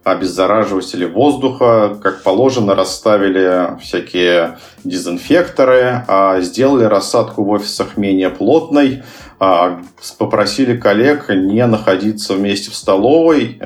обеззараживатели 0.04 1.04
воздуха, 1.04 1.96
как 2.02 2.22
положено, 2.22 2.74
расставили 2.74 3.78
всякие 3.80 4.58
дезинфекторы, 4.84 6.04
а 6.08 6.40
сделали 6.40 6.84
рассадку 6.84 7.44
в 7.44 7.50
офисах 7.50 7.96
менее 7.96 8.30
плотной, 8.30 9.04
попросили 10.18 10.76
коллег 10.76 11.28
не 11.30 11.64
находиться 11.66 12.34
вместе 12.34 12.72
в 12.72 12.74
столовой 12.74 13.60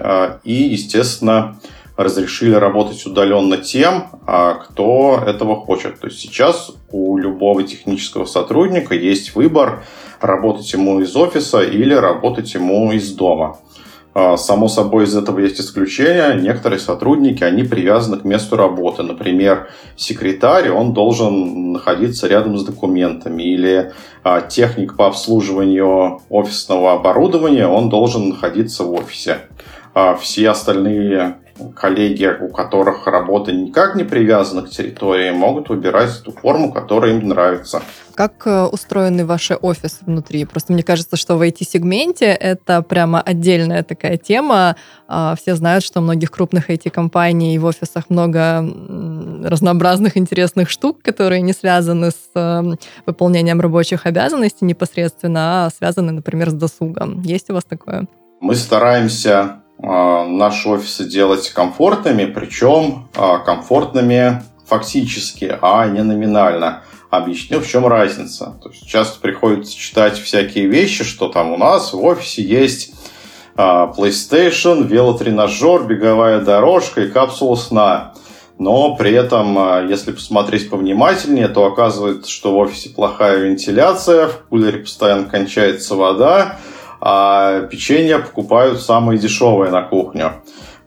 и, 0.45 0.53
естественно, 0.53 1.57
разрешили 1.97 2.55
работать 2.55 3.05
удаленно 3.07 3.57
тем, 3.57 4.09
а, 4.27 4.55
кто 4.55 5.23
этого 5.27 5.57
хочет. 5.57 5.99
То 5.99 6.09
есть 6.09 6.21
сейчас 6.21 6.73
у 6.91 7.17
любого 7.17 7.63
технического 7.63 8.27
сотрудника 8.27 8.95
есть 8.95 9.35
выбор 9.35 9.85
работать 10.21 10.71
ему 10.73 11.01
из 11.01 11.17
офиса 11.17 11.61
или 11.61 11.95
работать 11.95 12.53
ему 12.55 12.93
из 12.93 13.13
дома. 13.13 13.59
А, 14.13 14.37
само 14.37 14.69
собой, 14.69 15.05
из 15.05 15.17
этого 15.17 15.39
есть 15.41 15.59
исключения. 15.59 16.35
Некоторые 16.35 16.81
сотрудники, 16.81 17.43
они 17.43 17.63
привязаны 17.63 18.19
к 18.19 18.25
месту 18.25 18.57
работы. 18.57 19.03
Например, 19.03 19.71
секретарь, 19.97 20.71
он 20.71 20.93
должен 20.93 21.73
находиться 21.73 22.27
рядом 22.27 22.59
с 22.59 22.65
документами. 22.65 23.43
Или 23.43 23.93
а, 24.23 24.43
техник 24.43 24.97
по 24.97 25.07
обслуживанию 25.07 26.21
офисного 26.29 26.93
оборудования, 26.93 27.67
он 27.67 27.89
должен 27.89 28.29
находиться 28.31 28.85
в 28.85 28.93
офисе. 28.93 29.39
Все 30.21 30.51
остальные 30.51 31.37
коллеги, 31.75 32.31
у 32.41 32.49
которых 32.49 33.07
работа 33.07 33.53
никак 33.53 33.95
не 33.95 34.05
привязана 34.05 34.63
к 34.63 34.71
территории, 34.71 35.31
могут 35.31 35.69
выбирать 35.69 36.23
ту 36.25 36.33
форму, 36.33 36.73
которая 36.73 37.13
им 37.13 37.29
нравится. 37.29 37.83
Как 38.15 38.47
э, 38.47 38.65
устроены 38.65 39.27
ваши 39.27 39.55
офисы 39.55 39.99
внутри? 40.07 40.47
Просто 40.47 40.73
мне 40.73 40.83
кажется, 40.83 41.17
что 41.17 41.37
в 41.37 41.43
IT-сегменте 41.43 42.27
это 42.27 42.81
прямо 42.81 43.21
отдельная 43.21 43.83
такая 43.83 44.17
тема. 44.17 44.77
А, 45.07 45.35
все 45.37 45.55
знают, 45.55 45.85
что 45.85 46.01
у 46.01 46.03
многих 46.03 46.31
крупных 46.31 46.71
IT-компаний 46.71 47.59
в 47.59 47.67
офисах 47.67 48.09
много 48.09 48.65
разнообразных 49.45 50.17
интересных 50.17 50.71
штук, 50.71 51.03
которые 51.03 51.43
не 51.43 51.53
связаны 51.53 52.11
с 52.11 52.31
эм, 52.35 52.79
выполнением 53.05 53.61
рабочих 53.61 54.07
обязанностей 54.07 54.65
непосредственно, 54.65 55.67
а 55.67 55.71
связаны, 55.71 56.13
например, 56.13 56.51
с 56.51 56.55
досугом. 56.55 57.21
Есть 57.21 57.51
у 57.51 57.55
вас 57.55 57.65
такое? 57.65 58.07
Мы 58.41 58.55
стараемся 58.55 59.63
наши 59.79 60.69
офисы 60.69 61.05
делать 61.05 61.51
комфортными, 61.51 62.25
причем 62.27 63.09
а, 63.15 63.39
комфортными 63.39 64.43
фактически, 64.67 65.57
а 65.61 65.87
не 65.87 66.03
номинально. 66.03 66.83
Объясню, 67.11 67.61
в 67.61 67.69
чем 67.69 67.87
разница. 67.87 68.59
То 68.63 68.71
есть 68.71 68.87
часто 68.87 69.21
приходится 69.21 69.77
читать 69.77 70.19
всякие 70.19 70.67
вещи, 70.67 71.05
что 71.05 71.29
там 71.29 71.53
у 71.53 71.57
нас 71.57 71.93
в 71.93 72.03
офисе 72.03 72.43
есть 72.43 72.95
а, 73.55 73.93
PlayStation, 73.97 74.87
велотренажер, 74.87 75.85
беговая 75.85 76.41
дорожка 76.41 77.03
и 77.03 77.11
капсула 77.11 77.57
сна. 77.57 78.15
Но 78.59 78.97
при 78.97 79.13
этом, 79.13 79.87
если 79.87 80.13
посмотреть 80.13 80.71
повнимательнее, 80.71 81.49
то 81.49 81.67
оказывается, 81.67 82.31
что 82.31 82.53
в 82.53 82.57
офисе 82.57 82.89
плохая 82.89 83.37
вентиляция, 83.37 84.29
в 84.29 84.47
кулере 84.49 84.79
постоянно 84.79 85.25
кончается 85.25 85.95
вода, 85.95 86.59
а 87.01 87.63
печенье 87.63 88.19
покупают 88.19 88.81
самые 88.81 89.19
дешевые 89.19 89.71
на 89.71 89.83
кухню. 89.83 90.33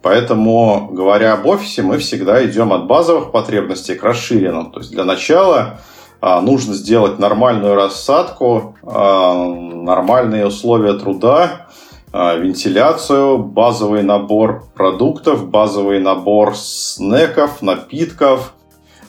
Поэтому, 0.01 0.89
говоря 0.91 1.33
об 1.33 1.45
офисе, 1.45 1.81
мы 1.81 1.97
всегда 1.97 2.45
идем 2.45 2.71
от 2.71 2.87
базовых 2.87 3.31
потребностей 3.31 3.95
к 3.95 4.03
расширенным. 4.03 4.71
То 4.71 4.79
есть 4.79 4.91
для 4.91 5.03
начала 5.03 5.79
а, 6.21 6.41
нужно 6.41 6.73
сделать 6.73 7.19
нормальную 7.19 7.75
рассадку, 7.75 8.77
а, 8.83 9.33
нормальные 9.35 10.47
условия 10.47 10.93
труда, 10.93 11.67
а, 12.11 12.35
вентиляцию, 12.35 13.39
базовый 13.39 14.03
набор 14.03 14.63
продуктов, 14.73 15.47
базовый 15.47 15.99
набор 15.99 16.55
снеков, 16.55 17.61
напитков, 17.61 18.53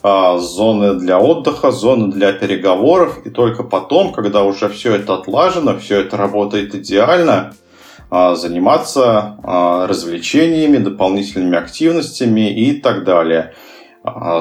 зоны 0.02 0.94
для 0.94 1.18
отдыха, 1.18 1.70
зоны 1.70 2.12
для 2.12 2.32
переговоров. 2.32 3.24
И 3.24 3.30
только 3.30 3.62
потом, 3.62 4.12
когда 4.12 4.44
уже 4.44 4.68
все 4.68 4.94
это 4.94 5.14
отлажено, 5.14 5.78
все 5.78 6.00
это 6.00 6.16
работает 6.16 6.74
идеально, 6.74 7.54
заниматься 8.10 9.36
развлечениями, 9.88 10.78
дополнительными 10.78 11.56
активностями 11.56 12.50
и 12.52 12.80
так 12.80 13.04
далее. 13.04 13.54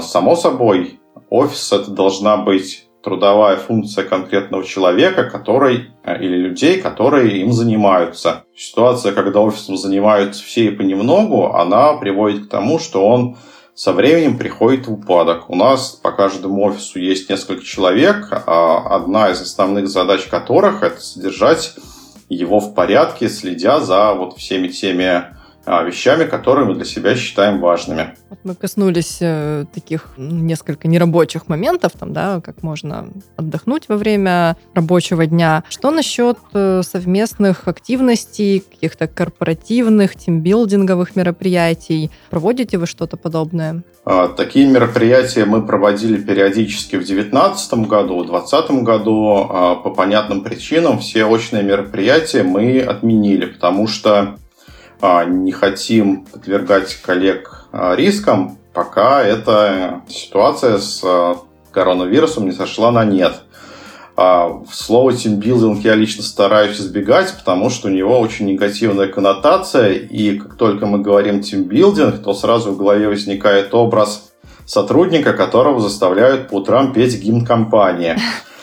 Само 0.02 0.36
собой, 0.36 1.00
Офис 1.30 1.72
это 1.72 1.92
должна 1.92 2.38
быть 2.38 2.86
трудовая 3.04 3.58
функция 3.58 4.04
конкретного 4.04 4.64
человека, 4.64 5.30
который 5.30 5.92
или 6.06 6.36
людей, 6.36 6.82
которые 6.82 7.42
им 7.42 7.54
занимаются. 7.54 8.44
Ситуация, 8.56 9.14
когда 9.14 9.40
офисом 9.40 9.78
занимаются 9.78 10.44
все 10.44 10.66
и 10.66 10.72
понемногу, 10.72 11.54
она 11.54 11.94
приводит 11.94 12.48
к 12.48 12.50
тому, 12.50 12.80
что 12.80 13.06
он 13.08 13.38
со 13.74 13.94
временем 13.94 14.38
приходит 14.38 14.88
в 14.88 14.94
упадок. 14.94 15.50
У 15.50 15.56
нас 15.56 15.92
по 15.92 16.12
каждому 16.12 16.64
офису 16.64 17.00
есть 17.00 17.30
несколько 17.30 17.64
человек, 17.64 18.28
а 18.32 18.96
одна 18.96 19.30
из 19.30 19.42
основных 19.42 19.88
задач 19.88 20.26
которых 20.26 20.84
это 20.84 21.00
содержать 21.02 21.76
его 22.28 22.60
в 22.60 22.74
порядке, 22.74 23.30
следя 23.30 23.80
за 23.80 24.14
вот 24.14 24.38
всеми 24.38 24.68
теми 24.68 25.39
вещами, 25.84 26.26
которые 26.26 26.66
мы 26.66 26.76
для 26.76 26.86
себя 26.86 27.16
считаем 27.16 27.60
важными. 27.60 28.16
Вот 28.30 28.40
мы 28.44 28.56
коснулись 28.56 29.18
э, 29.22 29.66
таких 29.74 30.10
несколько 30.18 30.88
нерабочих 30.88 31.48
моментов, 31.48 31.94
там, 32.00 32.14
да, 32.14 32.42
как 32.42 32.64
можно 32.64 33.10
отдохнуть 33.38 33.84
во 33.88 33.98
время 33.98 34.58
рабочего 34.74 35.26
дня. 35.26 35.64
Что 35.70 35.92
насчет 35.92 36.38
э, 36.54 36.82
совместных 36.84 37.68
активностей, 37.68 38.60
каких-то 38.60 39.08
корпоративных, 39.08 40.16
тимбилдинговых 40.16 41.16
мероприятий? 41.16 42.12
Проводите 42.30 42.78
вы 42.78 42.88
что-то 42.88 43.18
подобное? 43.18 43.84
А, 44.06 44.28
такие 44.28 44.66
мероприятия 44.68 45.46
мы 45.46 45.66
проводили 45.66 46.18
периодически 46.18 46.96
в 46.96 47.06
2019 47.06 47.74
году, 47.88 48.24
в 48.24 48.28
2020 48.28 48.72
году. 48.84 49.48
А, 49.50 49.76
по 49.76 49.92
понятным 49.92 50.42
причинам 50.42 51.00
все 51.00 51.26
очные 51.26 51.64
мероприятия 51.64 52.44
мы 52.44 52.80
отменили, 52.80 53.46
потому 53.46 53.88
что 53.88 54.12
а, 54.20 54.38
не 55.02 55.52
хотим 55.52 56.26
подвергать 56.26 56.96
коллег 56.96 57.68
а, 57.72 57.96
рискам, 57.96 58.58
пока 58.74 59.24
эта 59.24 60.02
ситуация 60.08 60.78
с 60.78 61.02
а, 61.04 61.38
коронавирусом 61.72 62.46
не 62.46 62.52
сошла 62.52 62.92
на 62.92 63.06
нет. 63.06 63.42
Слово 64.70 65.14
тимбилдинг 65.14 65.80
я 65.86 65.96
лично 65.96 66.24
стараюсь 66.24 66.78
избегать, 66.78 67.34
потому 67.38 67.70
что 67.70 67.88
у 67.88 67.92
него 67.92 68.20
очень 68.20 68.48
негативная 68.48 69.08
коннотация, 69.08 69.94
и 69.94 70.38
как 70.38 70.58
только 70.58 70.86
мы 70.88 71.00
говорим 71.00 71.42
тимбилдинг, 71.42 72.22
то 72.22 72.34
сразу 72.34 72.74
в 72.74 72.78
голове 72.78 73.08
возникает 73.08 73.74
образ 73.74 74.34
сотрудника, 74.66 75.32
которого 75.32 75.80
заставляют 75.80 76.50
по 76.50 76.56
утрам 76.56 76.92
петь 76.92 77.18
гимн 77.22 77.46
компании. 77.46 78.18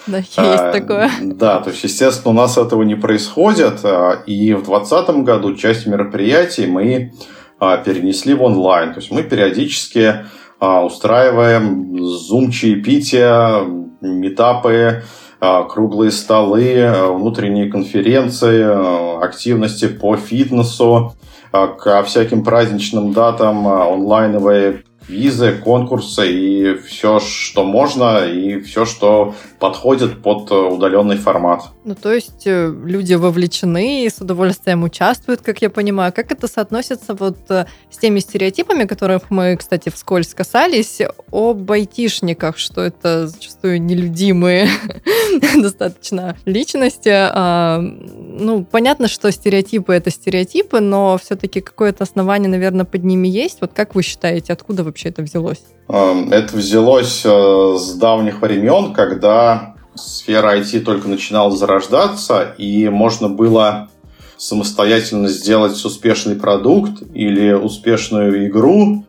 Да, 0.07 0.19
есть 0.19 0.39
а, 0.39 0.73
такое. 0.73 1.11
Да, 1.21 1.61
то 1.61 1.71
есть, 1.71 1.83
естественно, 1.85 2.31
у 2.31 2.37
нас 2.37 2.59
этого 2.59 2.83
не 2.83 2.95
происходит. 2.95 3.81
А, 3.85 4.23
и 4.27 4.55
в 4.55 4.65
2020 4.65 5.17
году 5.25 5.55
часть 5.55 5.87
мероприятий 5.87 6.67
мы 6.67 7.13
а, 7.59 7.77
перенесли 7.79 8.35
в 8.35 8.43
онлайн. 8.43 8.93
То 8.93 9.01
есть 9.01 9.11
мы 9.11 9.23
периодически 9.23 10.27
устраиваем 10.59 11.99
зум-чаепития, 11.99 13.61
метапы, 14.01 15.03
круглые 15.39 16.11
столы, 16.11 16.91
внутренние 17.11 17.71
конференции, 17.71 19.23
активности 19.23 19.87
по 19.87 20.17
фитнесу, 20.17 21.13
к 21.53 22.03
всяким 22.05 22.43
праздничным 22.43 23.13
датам 23.13 23.69
онлайновые 23.69 24.85
визы, 25.09 25.53
конкурсы 25.53 26.31
и 26.31 26.75
все, 26.75 27.21
что 27.21 27.65
можно, 27.65 28.27
и 28.27 28.61
все, 28.61 28.85
что 28.85 29.35
подходит 29.59 30.23
под 30.23 30.51
э, 30.51 30.55
удаленный 30.55 31.17
формат. 31.17 31.65
Ну, 31.85 31.95
то 31.95 32.13
есть 32.13 32.47
э, 32.47 32.73
люди 32.85 33.15
вовлечены 33.15 34.05
и 34.05 34.11
с 34.11 34.19
удовольствием 34.19 34.83
участвуют, 34.85 35.41
как 35.41 35.63
я 35.63 35.71
понимаю. 35.71 36.13
Как 36.13 36.33
это 36.33 36.49
соотносится 36.49 37.15
вот 37.15 37.39
э, 37.49 37.67
с 37.91 37.99
теми 37.99 38.21
стереотипами, 38.21 38.85
которых 38.85 39.31
мы, 39.31 39.57
кстати, 39.57 39.89
вскользь 39.89 40.35
касались, 40.35 41.01
об 41.33 41.71
айтишниках, 41.71 42.59
что 42.59 42.83
это 42.83 43.29
зачастую 43.29 43.81
нелюдимые 43.83 44.69
достаточно 45.57 46.37
личности. 46.45 47.11
А, 47.13 47.81
ну, 47.81 48.65
понятно, 48.65 49.09
что 49.09 49.31
стереотипы— 49.33 49.93
это 49.95 50.11
стереотипы, 50.11 50.81
но 50.81 51.19
все-таки 51.19 51.61
какое-то 51.61 52.05
основание, 52.05 52.51
наверное, 52.51 52.85
под 52.85 53.05
ними 53.05 53.29
есть. 53.29 53.61
Вот 53.61 53.73
как 53.73 53.95
вы 53.95 54.03
считаете, 54.03 54.53
откуда 54.53 54.85
вообще 54.85 55.09
это 55.09 55.23
взялось? 55.23 55.63
Эм, 55.89 56.33
это 56.33 56.57
взялось 56.57 57.23
с 57.23 57.95
давних 57.95 58.41
времен, 58.41 58.93
когда 58.93 59.77
сфера 59.95 60.59
IT 60.59 60.81
только 60.81 61.09
начинала 61.09 61.51
зарождаться, 61.51 62.55
и 62.59 62.89
можно 62.89 63.29
было 63.29 63.89
самостоятельно 64.37 65.29
сделать 65.29 65.83
успешный 65.85 66.37
продукт 66.37 67.03
или 67.15 67.53
успешную 67.53 68.49
игру, 68.49 69.05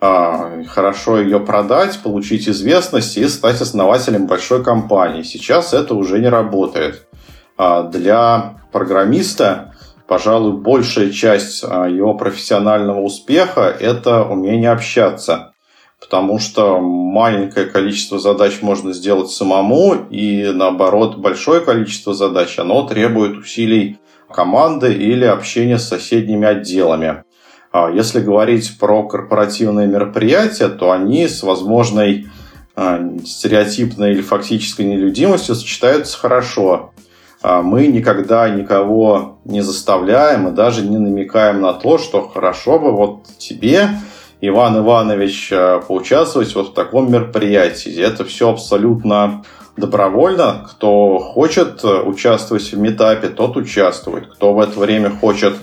а, 0.00 0.64
хорошо 0.66 1.20
ее 1.20 1.38
продать, 1.38 2.00
получить 2.00 2.48
известность 2.48 3.16
и 3.16 3.28
стать 3.28 3.60
основателем 3.60 4.26
большой 4.26 4.64
компании. 4.64 5.22
Сейчас 5.22 5.72
это 5.72 5.94
уже 5.94 6.18
не 6.18 6.28
работает. 6.28 7.06
А, 7.56 7.84
для 7.84 8.58
программиста, 8.72 9.74
пожалуй, 10.08 10.60
большая 10.60 11.10
часть 11.10 11.62
а, 11.64 11.86
его 11.86 12.14
профессионального 12.14 13.00
успеха– 13.00 13.74
это 13.80 14.24
умение 14.24 14.72
общаться– 14.72 15.50
потому 16.12 16.38
что 16.38 16.78
маленькое 16.78 17.64
количество 17.64 18.18
задач 18.18 18.60
можно 18.60 18.92
сделать 18.92 19.30
самому, 19.30 19.94
и 20.10 20.52
наоборот, 20.52 21.16
большое 21.16 21.62
количество 21.62 22.12
задач, 22.12 22.58
оно 22.58 22.86
требует 22.86 23.38
усилий 23.38 23.98
команды 24.30 24.92
или 24.92 25.24
общения 25.24 25.78
с 25.78 25.88
соседними 25.88 26.46
отделами. 26.46 27.24
А 27.72 27.90
если 27.90 28.20
говорить 28.20 28.78
про 28.78 29.04
корпоративные 29.04 29.86
мероприятия, 29.86 30.68
то 30.68 30.92
они 30.92 31.26
с 31.26 31.42
возможной 31.42 32.26
а, 32.76 33.00
стереотипной 33.24 34.12
или 34.12 34.20
фактической 34.20 34.82
нелюдимостью 34.82 35.54
сочетаются 35.54 36.18
хорошо. 36.18 36.92
А 37.40 37.62
мы 37.62 37.86
никогда 37.86 38.50
никого 38.50 39.38
не 39.46 39.62
заставляем 39.62 40.48
и 40.48 40.52
даже 40.52 40.82
не 40.82 40.98
намекаем 40.98 41.62
на 41.62 41.72
то, 41.72 41.96
что 41.96 42.28
хорошо 42.28 42.78
бы 42.78 42.92
вот 42.92 43.22
тебе 43.38 43.88
Иван 44.44 44.76
Иванович 44.78 45.52
э, 45.52 45.80
поучаствовать 45.86 46.52
вот 46.56 46.70
в 46.70 46.74
таком 46.74 47.12
мероприятии. 47.12 47.96
Это 48.02 48.24
все 48.24 48.50
абсолютно 48.50 49.44
добровольно. 49.76 50.66
Кто 50.68 51.20
хочет 51.20 51.84
э, 51.84 52.02
участвовать 52.02 52.72
в 52.72 52.76
метапе, 52.76 53.28
тот 53.28 53.56
участвует. 53.56 54.26
Кто 54.32 54.52
в 54.52 54.58
это 54.58 54.80
время 54.80 55.10
хочет 55.10 55.54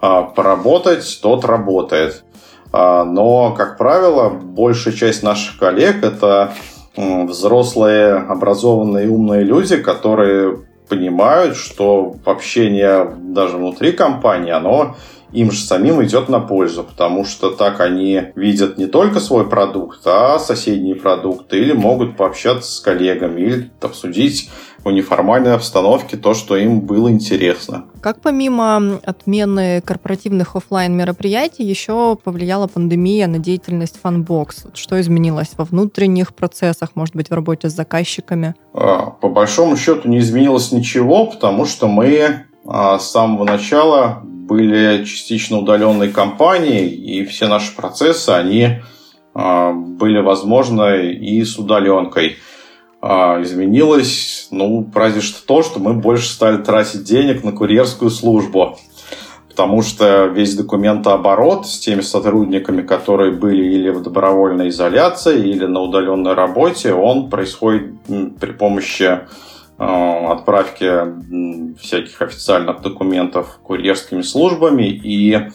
э, 0.00 0.22
поработать, 0.34 1.20
тот 1.22 1.44
работает. 1.44 2.24
Но, 2.72 3.52
как 3.54 3.76
правило, 3.76 4.30
большая 4.30 4.94
часть 4.94 5.22
наших 5.22 5.58
коллег– 5.58 5.96
это 6.02 6.54
взрослые, 6.96 8.14
образованные, 8.14 9.10
умные 9.10 9.42
люди, 9.44 9.76
которые 9.76 10.60
понимают, 10.88 11.54
что 11.54 12.14
общение 12.24 13.14
даже 13.14 13.58
внутри 13.58 13.92
компании, 13.92 14.52
оно 14.52 14.96
им 15.32 15.50
же 15.50 15.60
самим 15.60 16.02
идет 16.04 16.28
на 16.28 16.40
пользу, 16.40 16.84
потому 16.84 17.24
что 17.24 17.50
так 17.50 17.80
они 17.80 18.22
видят 18.36 18.78
не 18.78 18.86
только 18.86 19.20
свой 19.20 19.48
продукт, 19.48 20.00
а 20.04 20.38
соседние 20.38 20.94
продукты, 20.94 21.58
или 21.58 21.72
могут 21.72 22.16
пообщаться 22.16 22.70
с 22.70 22.80
коллегами, 22.80 23.40
или 23.40 23.70
обсудить 23.80 24.50
в 24.84 24.90
неформальной 24.90 25.54
обстановке 25.54 26.16
то, 26.16 26.34
что 26.34 26.56
им 26.56 26.80
было 26.80 27.08
интересно. 27.08 27.84
Как 28.00 28.20
помимо 28.20 28.98
отмены 29.04 29.80
корпоративных 29.80 30.56
офлайн 30.56 30.96
мероприятий 30.96 31.62
еще 31.62 32.16
повлияла 32.16 32.66
пандемия 32.66 33.28
на 33.28 33.38
деятельность 33.38 33.98
Funbox? 34.02 34.70
Что 34.74 35.00
изменилось 35.00 35.52
во 35.56 35.64
внутренних 35.64 36.34
процессах, 36.34 36.90
может 36.94 37.14
быть, 37.14 37.30
в 37.30 37.34
работе 37.34 37.68
с 37.70 37.74
заказчиками? 37.74 38.54
А, 38.74 39.10
по 39.10 39.28
большому 39.28 39.76
счету 39.76 40.08
не 40.08 40.18
изменилось 40.18 40.72
ничего, 40.72 41.26
потому 41.26 41.64
что 41.64 41.86
мы 41.86 42.46
с 42.64 43.10
самого 43.10 43.44
начала 43.44 44.22
были 44.24 45.04
частично 45.04 45.58
удаленной 45.58 46.10
компанией, 46.10 46.88
и 46.88 47.24
все 47.24 47.48
наши 47.48 47.74
процессы, 47.74 48.30
они 48.30 48.80
а, 49.34 49.72
были 49.72 50.20
возможны 50.20 51.12
и 51.12 51.42
с 51.44 51.58
удаленкой. 51.58 52.36
А, 53.00 53.40
изменилось, 53.42 54.48
ну, 54.50 54.88
разве 54.94 55.20
что 55.20 55.44
то, 55.44 55.62
что 55.62 55.80
мы 55.80 55.94
больше 55.94 56.28
стали 56.28 56.58
тратить 56.58 57.04
денег 57.04 57.42
на 57.44 57.52
курьерскую 57.52 58.10
службу. 58.10 58.78
потому 59.48 59.82
что 59.82 60.26
весь 60.26 60.54
документооборот 60.54 61.66
с 61.66 61.78
теми 61.78 62.00
сотрудниками, 62.00 62.80
которые 62.80 63.32
были 63.32 63.62
или 63.64 63.90
в 63.90 64.02
добровольной 64.02 64.70
изоляции, 64.70 65.46
или 65.46 65.66
на 65.66 65.80
удаленной 65.80 66.32
работе, 66.32 66.94
он 66.94 67.28
происходит 67.28 67.92
при 68.40 68.52
помощи 68.52 69.20
отправки 69.82 71.76
всяких 71.78 72.22
официальных 72.22 72.82
документов 72.82 73.58
курьерскими 73.62 74.22
службами, 74.22 74.88
и 74.88 75.34
э, 75.34 75.48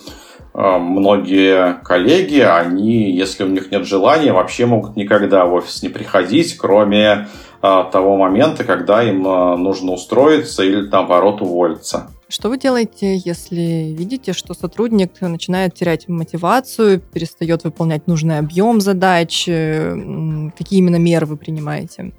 многие 0.54 1.82
коллеги, 1.84 2.40
они, 2.40 3.12
если 3.12 3.44
у 3.44 3.48
них 3.48 3.72
нет 3.72 3.86
желания, 3.86 4.34
вообще 4.34 4.66
могут 4.66 4.96
никогда 4.96 5.46
в 5.46 5.54
офис 5.54 5.82
не 5.84 5.90
приходить, 5.90 6.58
кроме 6.58 7.28
э, 7.62 7.84
того 7.92 8.18
момента, 8.18 8.64
когда 8.64 9.04
им 9.04 9.24
нужно 9.24 9.94
устроиться 9.94 10.64
или, 10.64 10.88
наоборот, 10.88 11.42
уволиться. 11.42 12.10
Что 12.30 12.50
вы 12.50 12.58
делаете, 12.58 13.16
если 13.16 13.96
видите, 13.98 14.34
что 14.34 14.54
сотрудник 14.54 15.22
начинает 15.22 15.76
терять 15.76 16.10
мотивацию, 16.10 17.00
перестает 17.00 17.64
выполнять 17.64 18.06
нужный 18.06 18.38
объем 18.40 18.82
задач? 18.82 19.46
Какие 19.46 20.80
именно 20.80 20.98
меры 20.98 21.26
вы 21.26 21.38
принимаете? 21.38 22.12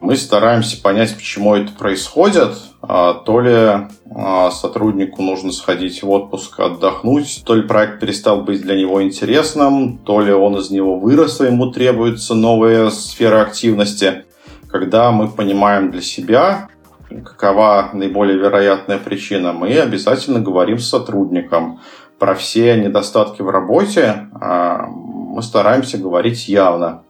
Мы 0.00 0.16
стараемся 0.16 0.80
понять, 0.82 1.14
почему 1.14 1.54
это 1.54 1.72
происходит. 1.72 2.52
А, 2.82 3.14
то 3.14 3.40
ли 3.40 3.88
а, 4.14 4.50
сотруднику 4.50 5.22
нужно 5.22 5.50
сходить 5.50 6.02
в 6.02 6.10
отпуск, 6.10 6.60
отдохнуть, 6.60 7.42
то 7.46 7.54
ли 7.54 7.62
проект 7.62 8.00
перестал 8.00 8.42
быть 8.42 8.60
для 8.60 8.76
него 8.76 9.02
интересным, 9.02 9.98
то 9.98 10.20
ли 10.20 10.32
он 10.32 10.58
из 10.58 10.70
него 10.70 10.98
вырос, 10.98 11.40
и 11.40 11.46
ему 11.46 11.70
требуется 11.70 12.34
новая 12.34 12.90
сфера 12.90 13.40
активности. 13.40 14.24
Когда 14.68 15.10
мы 15.10 15.28
понимаем 15.28 15.90
для 15.90 16.02
себя, 16.02 16.68
какова 17.08 17.90
наиболее 17.92 18.38
вероятная 18.38 18.98
причина, 18.98 19.52
мы 19.52 19.78
обязательно 19.78 20.40
говорим 20.40 20.78
с 20.78 20.88
сотрудником. 20.88 21.80
Про 22.18 22.34
все 22.34 22.76
недостатки 22.76 23.42
в 23.42 23.48
работе 23.48 24.28
а, 24.40 24.86
мы 24.86 25.42
стараемся 25.42 25.98
говорить 25.98 26.48
явно, 26.48 27.02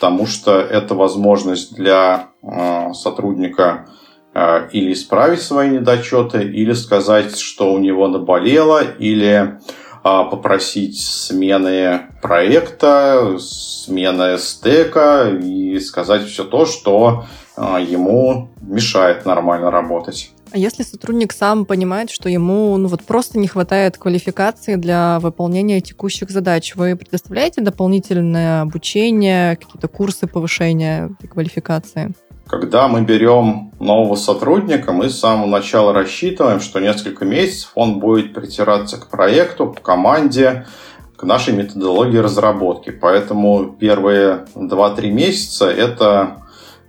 потому 0.00 0.26
что 0.26 0.58
это 0.58 0.94
возможность 0.94 1.74
для 1.74 2.30
а, 2.42 2.94
сотрудника 2.94 3.86
а, 4.32 4.66
или 4.72 4.94
исправить 4.94 5.42
свои 5.42 5.68
недочеты, 5.68 6.42
или 6.42 6.72
сказать, 6.72 7.38
что 7.38 7.74
у 7.74 7.78
него 7.78 8.08
наболело, 8.08 8.82
или 8.82 9.60
попросить 10.02 10.98
смены 10.98 12.06
проекта, 12.22 13.36
смены 13.38 14.38
стека 14.38 15.28
и 15.28 15.78
сказать 15.78 16.26
все 16.26 16.44
то, 16.44 16.64
что 16.64 17.26
а, 17.54 17.78
ему 17.78 18.48
мешает 18.62 19.26
нормально 19.26 19.70
работать. 19.70 20.32
А 20.52 20.58
если 20.58 20.82
сотрудник 20.82 21.32
сам 21.32 21.64
понимает, 21.64 22.10
что 22.10 22.28
ему 22.28 22.76
ну, 22.76 22.88
вот 22.88 23.04
просто 23.04 23.38
не 23.38 23.46
хватает 23.46 23.96
квалификации 23.96 24.74
для 24.74 25.20
выполнения 25.20 25.80
текущих 25.80 26.30
задач, 26.30 26.74
вы 26.74 26.96
предоставляете 26.96 27.60
дополнительное 27.60 28.62
обучение, 28.62 29.56
какие-то 29.56 29.86
курсы 29.86 30.26
повышения 30.26 31.10
квалификации? 31.30 32.12
Когда 32.48 32.88
мы 32.88 33.02
берем 33.02 33.70
нового 33.78 34.16
сотрудника, 34.16 34.90
мы 34.90 35.08
с 35.08 35.20
самого 35.20 35.46
начала 35.46 35.92
рассчитываем, 35.92 36.58
что 36.58 36.80
несколько 36.80 37.24
месяцев 37.24 37.70
он 37.76 38.00
будет 38.00 38.34
притираться 38.34 38.96
к 38.96 39.08
проекту, 39.08 39.68
к 39.68 39.80
команде, 39.82 40.66
к 41.14 41.22
нашей 41.22 41.54
методологии 41.54 42.18
разработки. 42.18 42.90
Поэтому 42.90 43.76
первые 43.78 44.46
2-3 44.56 45.10
месяца 45.10 45.70
это 45.70 46.38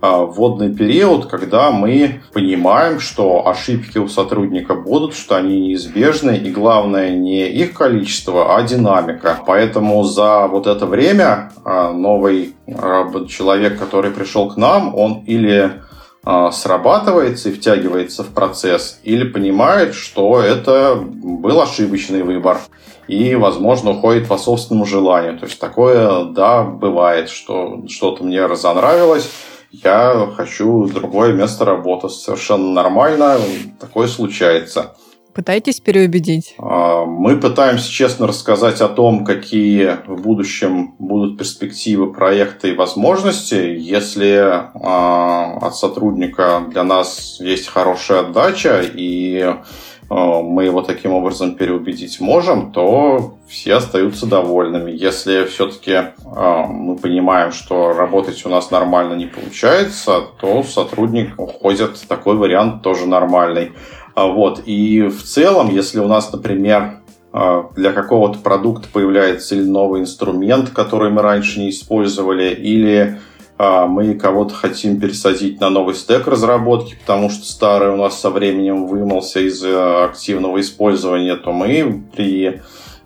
вводный 0.02 0.74
период, 0.74 1.26
когда 1.26 1.70
мы 1.70 2.22
понимаем, 2.32 2.98
что 2.98 3.46
ошибки 3.46 3.98
у 3.98 4.08
сотрудника 4.08 4.74
будут, 4.74 5.14
что 5.14 5.36
они 5.36 5.60
неизбежны, 5.60 6.36
и 6.36 6.50
главное 6.50 7.10
не 7.10 7.48
их 7.48 7.72
количество, 7.72 8.56
а 8.56 8.62
динамика. 8.62 9.38
Поэтому 9.46 10.02
за 10.02 10.48
вот 10.48 10.66
это 10.66 10.86
время 10.86 11.52
а, 11.64 11.92
новый 11.92 12.54
человек, 13.28 13.78
который 13.78 14.10
пришел 14.10 14.50
к 14.50 14.56
нам, 14.56 14.92
он 14.96 15.22
или 15.24 15.80
а, 16.24 16.50
срабатывается 16.50 17.50
и 17.50 17.52
втягивается 17.52 18.24
в 18.24 18.28
процесс, 18.28 18.98
или 19.04 19.22
понимает, 19.24 19.94
что 19.94 20.40
это 20.40 20.96
был 20.96 21.60
ошибочный 21.60 22.24
выбор 22.24 22.58
и, 23.06 23.36
возможно, 23.36 23.90
уходит 23.90 24.26
по 24.26 24.36
собственному 24.36 24.84
желанию. 24.84 25.38
То 25.38 25.46
есть 25.46 25.60
такое, 25.60 26.24
да, 26.24 26.64
бывает, 26.64 27.28
что 27.28 27.84
что-то 27.88 28.24
мне 28.24 28.44
разонравилось, 28.46 29.30
я 29.72 30.30
хочу 30.36 30.86
другое 30.86 31.32
место 31.32 31.64
работы. 31.64 32.08
Совершенно 32.08 32.70
нормально, 32.70 33.38
такое 33.80 34.06
случается. 34.06 34.94
Пытаетесь 35.34 35.80
переубедить? 35.80 36.54
А, 36.58 37.06
мы 37.06 37.38
пытаемся 37.38 37.90
честно 37.90 38.26
рассказать 38.26 38.82
о 38.82 38.88
том, 38.88 39.24
какие 39.24 39.96
в 40.06 40.20
будущем 40.20 40.94
будут 40.98 41.38
перспективы 41.38 42.12
проекта 42.12 42.68
и 42.68 42.76
возможности. 42.76 43.54
Если 43.54 44.36
а, 44.38 45.58
от 45.62 45.74
сотрудника 45.74 46.64
для 46.68 46.84
нас 46.84 47.38
есть 47.40 47.66
хорошая 47.68 48.20
отдача 48.20 48.82
и 48.82 49.54
мы 50.14 50.64
его 50.64 50.82
таким 50.82 51.12
образом 51.12 51.54
переубедить 51.54 52.20
можем, 52.20 52.72
то 52.72 53.38
все 53.48 53.74
остаются 53.74 54.26
довольными. 54.26 54.90
Если 54.90 55.44
все-таки 55.44 55.92
э, 55.92 56.12
мы 56.68 56.96
понимаем, 56.96 57.52
что 57.52 57.92
работать 57.92 58.44
у 58.44 58.48
нас 58.48 58.70
нормально 58.70 59.14
не 59.14 59.26
получается, 59.26 60.20
то 60.40 60.62
сотрудник 60.64 61.38
уходит. 61.38 61.98
Такой 62.08 62.36
вариант 62.36 62.82
тоже 62.82 63.06
нормальный. 63.06 63.72
А 64.14 64.26
вот. 64.26 64.62
И 64.66 65.02
в 65.02 65.22
целом, 65.22 65.70
если 65.70 66.00
у 66.00 66.08
нас, 66.08 66.30
например, 66.32 66.98
э, 67.32 67.62
для 67.74 67.92
какого-то 67.92 68.38
продукта 68.38 68.88
появляется 68.92 69.54
или 69.54 69.64
новый 69.64 70.02
инструмент, 70.02 70.70
который 70.70 71.10
мы 71.10 71.22
раньше 71.22 71.60
не 71.60 71.70
использовали, 71.70 72.52
или 72.52 73.18
мы 73.58 74.14
кого-то 74.14 74.54
хотим 74.54 74.98
пересадить 74.98 75.60
на 75.60 75.70
новый 75.70 75.94
стек 75.94 76.26
разработки, 76.26 76.96
потому 77.00 77.30
что 77.30 77.44
старый 77.46 77.90
у 77.90 77.96
нас 77.96 78.20
со 78.20 78.30
временем 78.30 78.86
вымылся 78.86 79.40
из 79.40 79.62
активного 79.64 80.60
использования, 80.60 81.36
то 81.36 81.52
мы 81.52 82.02
при 82.12 82.60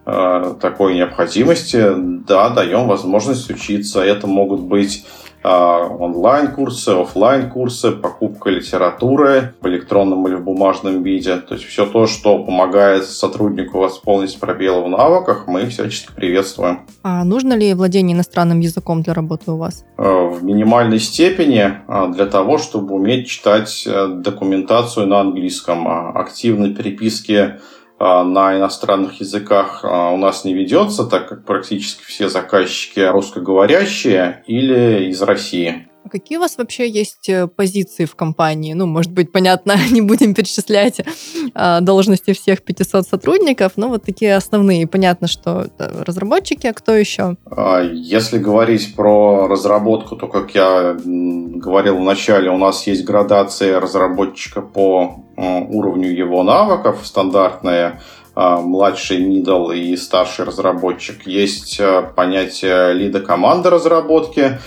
э, 0.06 0.54
такой 0.60 0.94
необходимости, 0.94 1.92
да, 2.26 2.48
даем 2.48 2.88
возможность 2.88 3.50
учиться. 3.50 4.00
Это 4.00 4.26
могут 4.26 4.60
быть 4.60 5.04
а, 5.04 5.35
онлайн-курсы, 5.46 6.90
офлайн-курсы, 6.90 7.92
покупка 7.92 8.50
литературы 8.50 9.54
в 9.60 9.66
электронном 9.68 10.26
или 10.28 10.34
в 10.34 10.44
бумажном 10.44 11.02
виде. 11.02 11.36
То 11.36 11.54
есть 11.54 11.66
все 11.66 11.86
то, 11.86 12.06
что 12.06 12.38
помогает 12.44 13.04
сотруднику 13.04 13.78
восполнить 13.78 14.38
пробелы 14.38 14.84
в 14.84 14.88
навыках, 14.88 15.46
мы 15.46 15.66
всячески 15.66 16.12
приветствуем. 16.14 16.80
А 17.02 17.24
нужно 17.24 17.54
ли 17.54 17.74
владение 17.74 18.14
иностранным 18.14 18.60
языком 18.60 19.02
для 19.02 19.14
работы 19.14 19.52
у 19.52 19.56
вас? 19.56 19.84
Э, 19.98 20.28
в 20.28 20.42
минимальной 20.42 20.98
степени 20.98 21.72
а, 21.86 22.08
для 22.08 22.26
того, 22.26 22.58
чтобы 22.58 22.94
уметь 22.94 23.28
читать 23.28 23.84
э, 23.86 24.08
документацию 24.08 25.06
на 25.06 25.20
английском. 25.20 25.86
А, 25.88 26.10
активной 26.10 26.74
переписки 26.74 27.32
а, 27.32 27.58
на 27.98 28.56
иностранных 28.56 29.20
языках 29.20 29.80
а, 29.82 30.10
у 30.10 30.16
нас 30.16 30.44
не 30.44 30.52
ведется, 30.52 31.04
так 31.04 31.28
как 31.28 31.44
практически 31.44 32.04
все 32.04 32.28
заказчики 32.28 33.00
русскоговорящие 33.00 34.42
или 34.46 35.08
из 35.08 35.22
России. 35.22 35.85
А 36.06 36.08
какие 36.08 36.38
у 36.38 36.40
вас 36.40 36.56
вообще 36.56 36.88
есть 36.88 37.28
э, 37.28 37.48
позиции 37.48 38.04
в 38.04 38.14
компании? 38.14 38.74
Ну, 38.74 38.86
может 38.86 39.10
быть, 39.10 39.32
понятно, 39.32 39.74
не 39.90 40.02
будем 40.02 40.34
перечислять 40.34 41.00
э, 41.00 41.80
должности 41.80 42.32
всех 42.32 42.62
500 42.62 43.08
сотрудников, 43.08 43.72
но 43.74 43.88
вот 43.88 44.04
такие 44.04 44.36
основные. 44.36 44.86
Понятно, 44.86 45.26
что 45.26 45.66
разработчики, 45.78 46.68
а 46.68 46.74
кто 46.74 46.92
еще? 46.92 47.36
А, 47.50 47.82
если 47.82 48.38
говорить 48.38 48.94
про 48.94 49.48
разработку, 49.48 50.14
то, 50.14 50.28
как 50.28 50.54
я 50.54 50.96
говорил 51.04 51.96
в 51.96 52.02
начале, 52.02 52.50
у 52.50 52.58
нас 52.58 52.86
есть 52.86 53.04
градация 53.04 53.80
разработчика 53.80 54.60
по 54.62 55.24
уровню 55.36 56.10
его 56.10 56.44
навыков, 56.44 57.00
стандартные 57.02 58.00
младший 58.36 59.18
middle 59.18 59.76
и 59.76 59.96
старший 59.96 60.44
разработчик. 60.44 61.26
Есть 61.26 61.80
э, 61.80 62.02
понятие 62.14 62.92
лида 62.92 63.20
команды 63.20 63.70
разработки, 63.70 64.40
а 64.40 64.58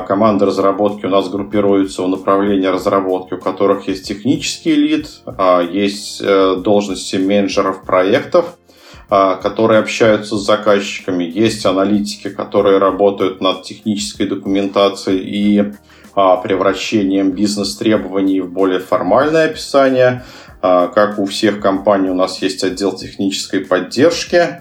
команды 0.00 0.44
разработки 0.44 1.06
у 1.06 1.08
нас 1.08 1.30
группируются 1.30 2.02
в 2.02 2.08
направлении 2.08 2.66
разработки, 2.66 3.32
у 3.32 3.38
которых 3.38 3.88
есть 3.88 4.06
технический 4.06 4.74
лид, 4.74 5.08
а 5.24 5.62
есть 5.62 6.20
э, 6.22 6.56
должности 6.56 7.16
менеджеров 7.16 7.84
проектов, 7.84 8.58
а, 9.08 9.36
которые 9.36 9.80
общаются 9.80 10.36
с 10.36 10.44
заказчиками, 10.44 11.24
есть 11.24 11.64
аналитики, 11.64 12.28
которые 12.28 12.76
работают 12.76 13.40
над 13.40 13.62
технической 13.62 14.26
документацией 14.26 15.20
и 15.20 15.72
превращением 16.12 17.30
бизнес-требований 17.30 18.40
в 18.40 18.52
более 18.52 18.80
формальное 18.80 19.46
описание. 19.46 20.24
Как 20.60 21.18
у 21.18 21.24
всех 21.24 21.60
компаний 21.60 22.10
у 22.10 22.14
нас 22.14 22.42
есть 22.42 22.64
отдел 22.64 22.92
технической 22.92 23.60
поддержки, 23.60 24.60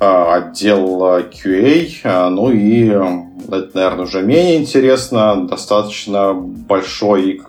отдел 0.00 1.02
QA, 1.28 2.30
ну 2.30 2.50
и 2.50 2.90
это, 3.48 3.70
наверное, 3.74 4.04
уже 4.04 4.22
менее 4.22 4.56
интересно. 4.56 5.46
Достаточно 5.46 6.32
большой 6.34 7.42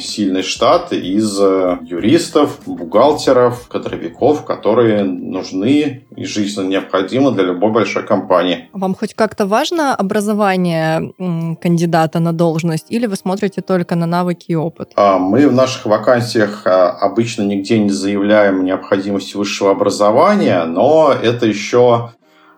сильный 0.00 0.42
штат 0.42 0.92
из 0.92 1.38
э, 1.40 1.78
юристов, 1.82 2.60
бухгалтеров, 2.66 3.68
кадровиков, 3.68 4.44
которые 4.44 5.04
нужны 5.04 6.06
и 6.16 6.24
жизненно 6.24 6.68
необходимы 6.68 7.32
для 7.32 7.44
любой 7.44 7.72
большой 7.72 8.06
компании. 8.06 8.68
Вам 8.72 8.94
хоть 8.94 9.14
как-то 9.14 9.46
важно 9.46 9.94
образование 9.94 11.12
кандидата 11.60 12.20
на 12.20 12.32
должность 12.32 12.86
или 12.90 13.06
вы 13.06 13.16
смотрите 13.16 13.60
только 13.62 13.94
на 13.94 14.06
навыки 14.06 14.46
и 14.48 14.54
опыт? 14.54 14.92
А, 14.96 15.18
мы 15.18 15.48
в 15.48 15.52
наших 15.52 15.86
вакансиях 15.86 16.66
а, 16.66 16.90
обычно 16.90 17.42
нигде 17.42 17.78
не 17.78 17.90
заявляем 17.90 18.64
необходимости 18.64 19.36
высшего 19.36 19.70
образования, 19.70 20.64
но 20.64 21.12
это 21.12 21.46
еще 21.46 22.10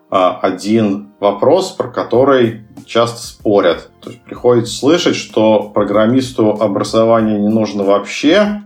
один 0.08 1.10
вопрос, 1.18 1.72
про 1.72 1.88
который 1.88 2.66
часто 2.84 3.26
спорят. 3.26 3.90
То 4.00 4.10
есть 4.10 4.22
приходится 4.22 4.76
слышать, 4.76 5.16
что 5.16 5.70
программисту 5.74 6.50
образование 6.50 7.38
не 7.38 7.48
нужно 7.48 7.82
вообще, 7.82 8.62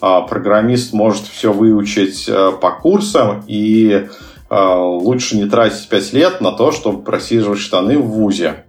а 0.00 0.20
программист 0.22 0.92
может 0.92 1.22
все 1.22 1.52
выучить 1.52 2.28
а, 2.28 2.52
по 2.52 2.72
курсам, 2.72 3.42
и 3.46 4.08
лучше 4.50 5.38
не 5.38 5.48
тратить 5.48 5.88
5 5.88 6.12
лет 6.12 6.40
на 6.42 6.52
то, 6.52 6.72
чтобы 6.72 7.02
просиживать 7.02 7.58
штаны 7.58 7.96
в 7.96 8.06
ВУЗе. 8.06 8.66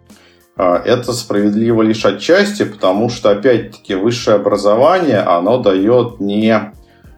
Это 0.56 1.12
справедливо 1.12 1.82
лишь 1.82 2.06
отчасти, 2.06 2.64
потому 2.64 3.10
что, 3.10 3.32
опять-таки, 3.32 3.96
высшее 3.96 4.38
образование, 4.38 5.20
оно 5.20 5.58
дает 5.58 6.22
не 6.22 6.72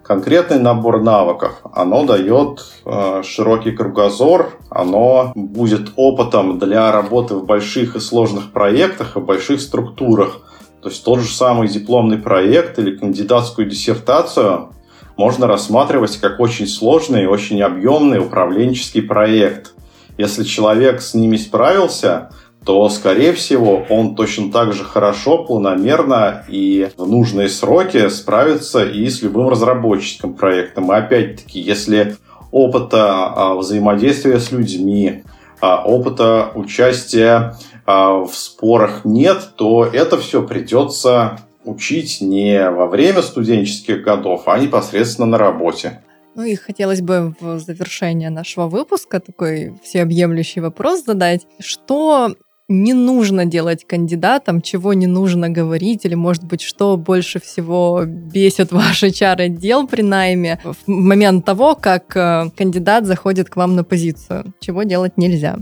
конкретный 0.06 0.60
набор 0.60 1.02
навыков, 1.02 1.62
оно 1.74 2.06
дает 2.06 2.64
э, 2.86 3.24
широкий 3.24 3.72
кругозор, 3.72 4.58
оно 4.70 5.32
будет 5.36 5.92
опытом 5.96 6.60
для 6.60 6.92
работы 6.92 7.36
в 7.36 7.46
больших 7.46 7.96
и 7.96 8.00
сложных 8.00 8.52
проектах 8.52 9.18
и 9.18 9.20
больших 9.20 9.60
структурах. 9.62 10.42
То 10.82 10.90
есть 10.90 11.04
тот 11.04 11.20
же 11.22 11.34
самый 11.34 11.68
дипломный 11.68 12.20
проект 12.20 12.78
или 12.78 12.96
кандидатскую 12.96 13.68
диссертацию 13.68 14.70
можно 15.18 15.48
рассматривать 15.48 16.18
как 16.18 16.40
очень 16.40 16.68
сложный 16.68 17.24
и 17.24 17.28
очень 17.28 17.62
объемный 17.64 18.20
управленческий 18.20 19.02
проект. 19.02 19.74
Если 20.20 20.44
человек 20.44 21.02
с 21.02 21.16
ними 21.16 21.38
справился, 21.38 22.30
то, 22.66 22.90
скорее 22.90 23.34
всего, 23.34 23.86
он 23.90 24.16
точно 24.16 24.52
так 24.52 24.74
же 24.74 24.84
хорошо, 24.84 25.44
планомерно 25.44 26.44
и 26.50 26.90
в 26.98 27.08
нужные 27.08 27.48
сроки 27.48 28.10
справится 28.10 28.84
и 28.84 29.08
с 29.08 29.22
любым 29.22 29.50
разработческим 29.50 30.34
проектом. 30.34 30.92
И 30.92 30.96
опять-таки, 30.96 31.60
если 31.60 32.18
опыта 32.52 33.26
а, 33.28 33.56
взаимодействия 33.56 34.40
с 34.40 34.52
людьми, 34.52 35.24
а, 35.62 35.84
опыта 35.86 36.52
участия 36.56 37.56
а, 37.86 38.24
в 38.24 38.34
спорах 38.34 39.02
нет, 39.06 39.52
то 39.58 39.86
это 39.86 40.18
все 40.18 40.42
придется 40.42 41.40
учить 41.66 42.20
не 42.22 42.70
во 42.72 42.88
время 42.88 43.22
студенческих 43.22 44.02
годов, 44.02 44.44
а 44.48 44.58
непосредственно 44.58 45.28
на 45.28 45.38
работе. 45.38 46.02
Ну 46.34 46.44
и 46.44 46.56
хотелось 46.56 47.02
бы 47.02 47.34
в 47.40 47.60
завершение 47.60 48.30
нашего 48.30 48.68
выпуска 48.68 49.20
такой 49.20 49.74
всеобъемлющий 49.84 50.62
вопрос 50.62 51.06
задать. 51.06 51.48
Что 51.60 52.36
не 52.68 52.94
нужно 52.94 53.46
делать 53.46 53.86
кандидатам, 53.86 54.62
чего 54.62 54.94
не 54.94 55.08
нужно 55.08 55.50
говорить, 55.50 56.06
или, 56.06 56.16
может 56.16 56.44
быть, 56.44 56.62
что 56.62 56.98
больше 56.98 57.40
всего 57.40 58.04
бесит 58.06 58.72
ваш 58.72 59.04
HR-отдел 59.04 59.88
при 59.88 60.02
найме 60.02 60.60
в 60.64 60.76
момент 60.88 61.46
того, 61.46 61.76
как 61.76 62.16
э, 62.16 62.50
кандидат 62.58 63.06
заходит 63.06 63.50
к 63.50 63.56
вам 63.56 63.76
на 63.76 63.84
позицию, 63.84 64.54
чего 64.60 64.84
делать 64.84 65.18
нельзя? 65.18 65.58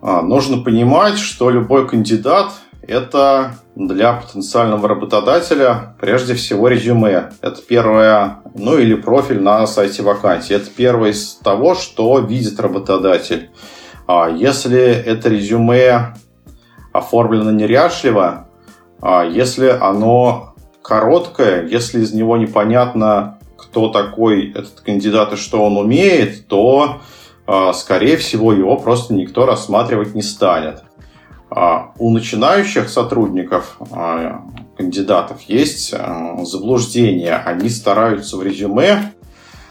А, 0.00 0.22
нужно 0.22 0.58
понимать, 0.58 1.18
что 1.18 1.50
любой 1.50 1.88
кандидат– 1.88 2.52
это 2.82 3.54
для 3.74 4.14
потенциального 4.14 4.88
работодателя 4.88 5.96
прежде 6.00 6.34
всего 6.34 6.68
резюме. 6.68 7.30
Это 7.42 7.60
первое, 7.62 8.38
ну 8.54 8.78
или 8.78 8.94
профиль 8.94 9.40
на 9.40 9.66
сайте 9.66 10.02
вакансии. 10.02 10.54
Это 10.54 10.70
первое 10.70 11.10
из 11.10 11.34
того, 11.34 11.74
что 11.74 12.18
видит 12.20 12.58
работодатель. 12.58 13.50
А 14.08 14.30
если 14.30 14.80
это 14.80 15.28
резюме 15.28 16.14
оформлено 16.94 17.50
неряшливо, 17.50 18.48
а 19.02 19.22
если 19.22 19.68
оно 19.68 20.54
короткое, 20.80 21.66
если 21.66 22.00
из 22.00 22.14
него 22.14 22.38
непонятно, 22.38 23.38
кто 23.58 23.90
такой 23.90 24.50
этот 24.52 24.80
кандидат 24.80 25.34
и 25.34 25.36
что 25.36 25.62
он 25.62 25.76
умеет, 25.76 26.48
то, 26.48 27.02
а, 27.46 27.74
скорее 27.74 28.16
всего, 28.16 28.54
его 28.54 28.78
просто 28.78 29.12
никто 29.12 29.44
рассматривать 29.44 30.14
не 30.14 30.22
станет. 30.22 30.82
У 31.98 32.10
начинающих 32.10 32.90
сотрудников, 32.90 33.78
кандидатов, 34.76 35.40
есть 35.42 35.94
заблуждение. 36.42 37.34
Они 37.36 37.70
стараются 37.70 38.36
в 38.36 38.42
резюме 38.42 39.14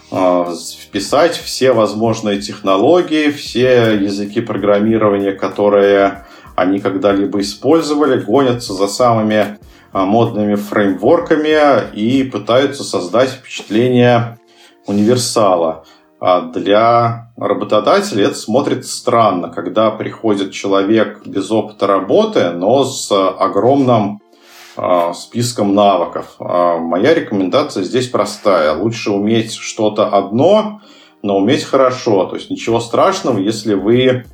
вписать 0.10 1.36
все 1.36 1.74
возможные 1.74 2.41
технологии, 2.41 3.30
все 3.30 3.93
языки 3.95 4.41
программирования, 4.41 5.34
которые 5.34 6.26
они 6.55 6.80
когда-либо 6.80 7.41
использовали, 7.41 8.20
гонятся 8.20 8.74
за 8.74 8.88
самыми 8.88 9.58
а, 9.93 10.05
модными 10.05 10.55
фреймворками 10.55 11.93
и 11.93 12.24
пытаются 12.24 12.84
создать 12.84 13.30
впечатление 13.30 14.38
универсала. 14.86 15.86
А 16.20 16.41
для 16.41 17.32
работодателя 17.38 18.26
это 18.26 18.36
смотрится 18.36 18.95
странно, 18.95 19.49
когда 19.49 19.91
приходит 19.91 20.51
человек 20.51 21.22
без 21.26 21.51
опыта 21.51 21.86
работы, 21.86 22.49
но 22.49 22.84
с 22.84 23.12
огромным 23.12 24.16
а, 24.16 24.26
списком 25.13 25.73
навыков. 25.73 26.36
А, 26.39 26.78
моя 26.78 27.13
рекомендация 27.13 27.84
здесь 27.84 28.07
простая. 28.07 28.73
Лучше 28.73 29.11
уметь 29.11 29.53
что-то 29.53 30.07
одно, 30.07 30.82
но 31.21 31.38
уметь 31.38 31.63
хорошо. 31.63 32.25
То 32.25 32.36
есть 32.36 32.49
ничего 32.49 32.80
страшного, 32.80 33.39
если 33.39 33.73
вы 33.73 34.25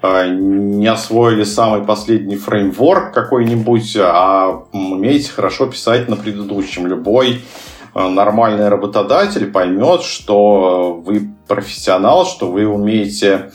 а, 0.00 0.26
не 0.26 0.86
освоили 0.86 1.44
самый 1.44 1.82
последний 1.84 2.36
фреймворк 2.36 3.12
какой-нибудь, 3.12 3.96
а 4.00 4.62
умеете 4.72 5.30
хорошо 5.32 5.66
писать 5.66 6.08
на 6.08 6.16
предыдущем. 6.16 6.86
Любой 6.86 7.42
нормальный 7.94 8.68
работодатель 8.68 9.50
поймет, 9.50 10.02
что 10.02 11.02
вы 11.04 11.30
профессионал, 11.48 12.26
что 12.26 12.48
вы 12.50 12.66
умеете 12.66 13.50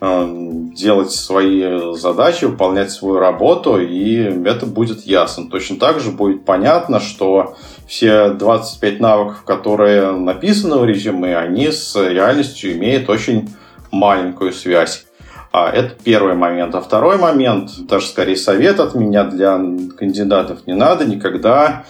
делать 0.00 1.10
свои 1.10 1.94
задачи, 1.94 2.44
выполнять 2.44 2.92
свою 2.92 3.18
работу, 3.18 3.80
и 3.80 4.14
это 4.44 4.64
будет 4.64 5.04
ясно. 5.06 5.50
Точно 5.50 5.76
так 5.76 5.98
же 6.00 6.12
будет 6.12 6.44
понятно, 6.44 7.00
что 7.00 7.56
все 7.88 8.30
25 8.30 9.00
навыков, 9.00 9.42
которые 9.44 10.12
написаны 10.12 10.76
в 10.76 10.84
резюме, 10.84 11.36
они 11.36 11.72
с 11.72 11.96
реальностью 11.96 12.72
имеют 12.74 13.10
очень 13.10 13.48
маленькую 13.90 14.52
связь. 14.52 15.06
А 15.50 15.70
это 15.70 15.96
первый 16.04 16.34
момент. 16.34 16.74
А 16.74 16.80
второй 16.80 17.16
момент, 17.16 17.70
даже 17.88 18.06
скорее 18.06 18.36
совет 18.36 18.78
от 18.80 18.94
меня 18.94 19.24
для 19.24 19.58
кандидатов, 19.96 20.66
не 20.66 20.74
надо 20.74 21.06
никогда 21.06 21.84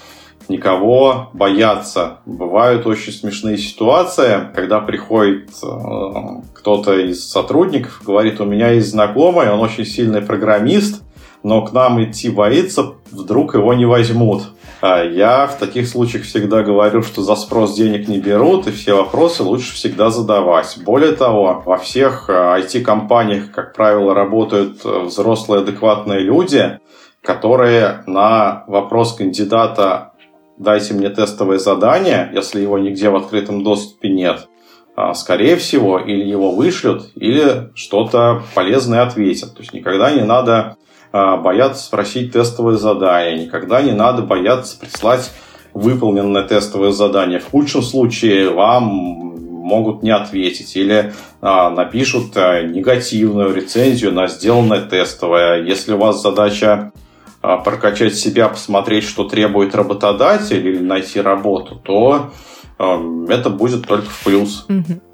никого 0.48 1.30
бояться. 1.32 2.18
Бывают 2.26 2.86
очень 2.86 3.12
смешные 3.12 3.58
ситуации, 3.58 4.48
когда 4.54 4.80
приходит 4.80 5.50
э, 5.62 5.66
кто-то 6.54 6.98
из 6.98 7.28
сотрудников, 7.28 8.02
говорит, 8.04 8.40
у 8.40 8.44
меня 8.44 8.70
есть 8.70 8.90
знакомый, 8.90 9.50
он 9.50 9.60
очень 9.60 9.84
сильный 9.84 10.22
программист, 10.22 11.02
но 11.42 11.64
к 11.64 11.72
нам 11.72 12.02
идти 12.02 12.30
боится, 12.30 12.94
вдруг 13.10 13.54
его 13.54 13.74
не 13.74 13.86
возьмут. 13.86 14.42
А 14.80 15.02
я 15.02 15.46
в 15.46 15.56
таких 15.58 15.88
случаях 15.88 16.24
всегда 16.24 16.62
говорю, 16.62 17.02
что 17.02 17.22
за 17.22 17.34
спрос 17.34 17.74
денег 17.74 18.06
не 18.06 18.18
берут, 18.18 18.68
и 18.68 18.70
все 18.70 18.94
вопросы 18.94 19.42
лучше 19.42 19.74
всегда 19.74 20.10
задавать. 20.10 20.78
Более 20.84 21.12
того, 21.12 21.62
во 21.64 21.78
всех 21.78 22.30
IT-компаниях, 22.30 23.48
э, 23.48 23.52
как 23.52 23.74
правило, 23.74 24.14
работают 24.14 24.80
э, 24.84 25.00
взрослые 25.00 25.62
адекватные 25.62 26.20
люди, 26.20 26.78
которые 27.22 28.04
на 28.06 28.64
вопрос 28.68 29.14
кандидата 29.14 30.07
дайте 30.58 30.94
мне 30.94 31.10
тестовое 31.10 31.58
задание, 31.58 32.30
если 32.34 32.60
его 32.60 32.78
нигде 32.78 33.10
в 33.10 33.16
открытом 33.16 33.62
доступе 33.64 34.08
нет, 34.08 34.48
а, 34.96 35.14
скорее 35.14 35.56
всего, 35.56 35.98
или 35.98 36.24
его 36.24 36.50
вышлют, 36.50 37.10
или 37.14 37.70
что-то 37.74 38.42
полезное 38.54 39.02
ответят. 39.02 39.54
То 39.54 39.60
есть 39.60 39.72
никогда 39.72 40.10
не 40.10 40.22
надо 40.22 40.76
а, 41.12 41.36
бояться 41.36 41.84
спросить 41.84 42.32
тестовое 42.32 42.76
задание, 42.76 43.44
никогда 43.44 43.80
не 43.80 43.92
надо 43.92 44.22
бояться 44.22 44.78
прислать 44.78 45.30
выполненное 45.72 46.42
тестовое 46.42 46.90
задание. 46.90 47.38
В 47.38 47.50
худшем 47.50 47.82
случае 47.82 48.50
вам 48.50 48.84
могут 49.68 50.02
не 50.02 50.10
ответить 50.10 50.74
или 50.76 51.12
а, 51.40 51.70
напишут 51.70 52.36
а, 52.36 52.62
негативную 52.62 53.54
рецензию 53.54 54.12
на 54.12 54.26
сделанное 54.26 54.80
тестовое. 54.80 55.62
Если 55.62 55.92
у 55.92 55.98
вас 55.98 56.20
задача 56.20 56.92
прокачать 57.40 58.16
себя, 58.16 58.48
посмотреть, 58.48 59.04
что 59.04 59.24
требует 59.24 59.74
работодатель 59.74 60.66
или 60.66 60.78
найти 60.78 61.20
работу, 61.20 61.76
то 61.76 62.32
а, 62.78 63.00
это 63.28 63.50
будет 63.50 63.86
только 63.86 64.08
в 64.08 64.24
плюс. 64.24 64.66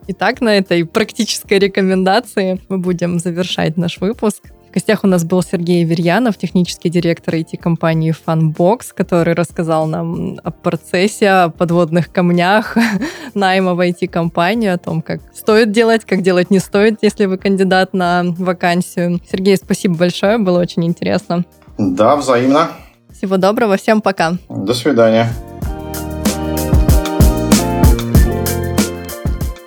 Итак, 0.07 0.41
на 0.41 0.57
этой 0.57 0.85
практической 0.85 1.59
рекомендации 1.59 2.61
мы 2.69 2.79
будем 2.79 3.19
завершать 3.19 3.77
наш 3.77 4.01
выпуск. 4.01 4.43
В 4.69 4.75
гостях 4.75 5.05
у 5.05 5.07
нас 5.07 5.25
был 5.25 5.41
Сергей 5.41 5.85
Верьянов, 5.85 6.37
технический 6.37 6.91
директор 6.91 7.37
IT-компании 7.37 8.13
Funbox, 8.27 8.87
который 8.95 9.35
рассказал 9.35 9.87
нам 9.87 10.41
о 10.43 10.51
процессе, 10.51 11.29
о 11.29 11.49
подводных 11.49 12.11
камнях 12.11 12.77
найма 13.35 13.75
в 13.75 13.81
IT-компанию, 13.81 14.75
о 14.75 14.79
том, 14.79 15.01
как 15.01 15.21
стоит 15.33 15.71
делать, 15.71 16.05
как 16.05 16.23
делать 16.23 16.51
не 16.51 16.59
стоит, 16.59 16.99
если 17.03 17.27
вы 17.27 17.39
кандидат 17.39 17.95
на 17.95 18.25
вакансию. 18.25 19.21
Сергей, 19.31 19.57
спасибо 19.57 19.97
большое, 19.97 20.39
было 20.39 20.61
очень 20.61 20.85
интересно. 20.85 21.45
Да, 21.79 22.17
взаимно. 22.17 22.69
Всего 23.13 23.37
доброго, 23.37 23.77
всем 23.77 24.01
пока. 24.01 24.35
До 24.49 24.75
свидания. 24.75 25.33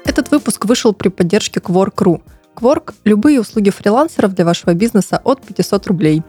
Этот 0.05 0.31
выпуск 0.31 0.65
вышел 0.65 0.93
при 0.93 1.09
поддержке 1.09 1.59
Quark.ru. 1.59 2.21
Quark– 2.55 2.93
любые 3.03 3.39
услуги 3.39 3.69
фрилансеров 3.69 4.33
для 4.33 4.45
вашего 4.45 4.73
бизнеса 4.73 5.21
от 5.23 5.41
500 5.41 5.87
рублей. 5.87 6.23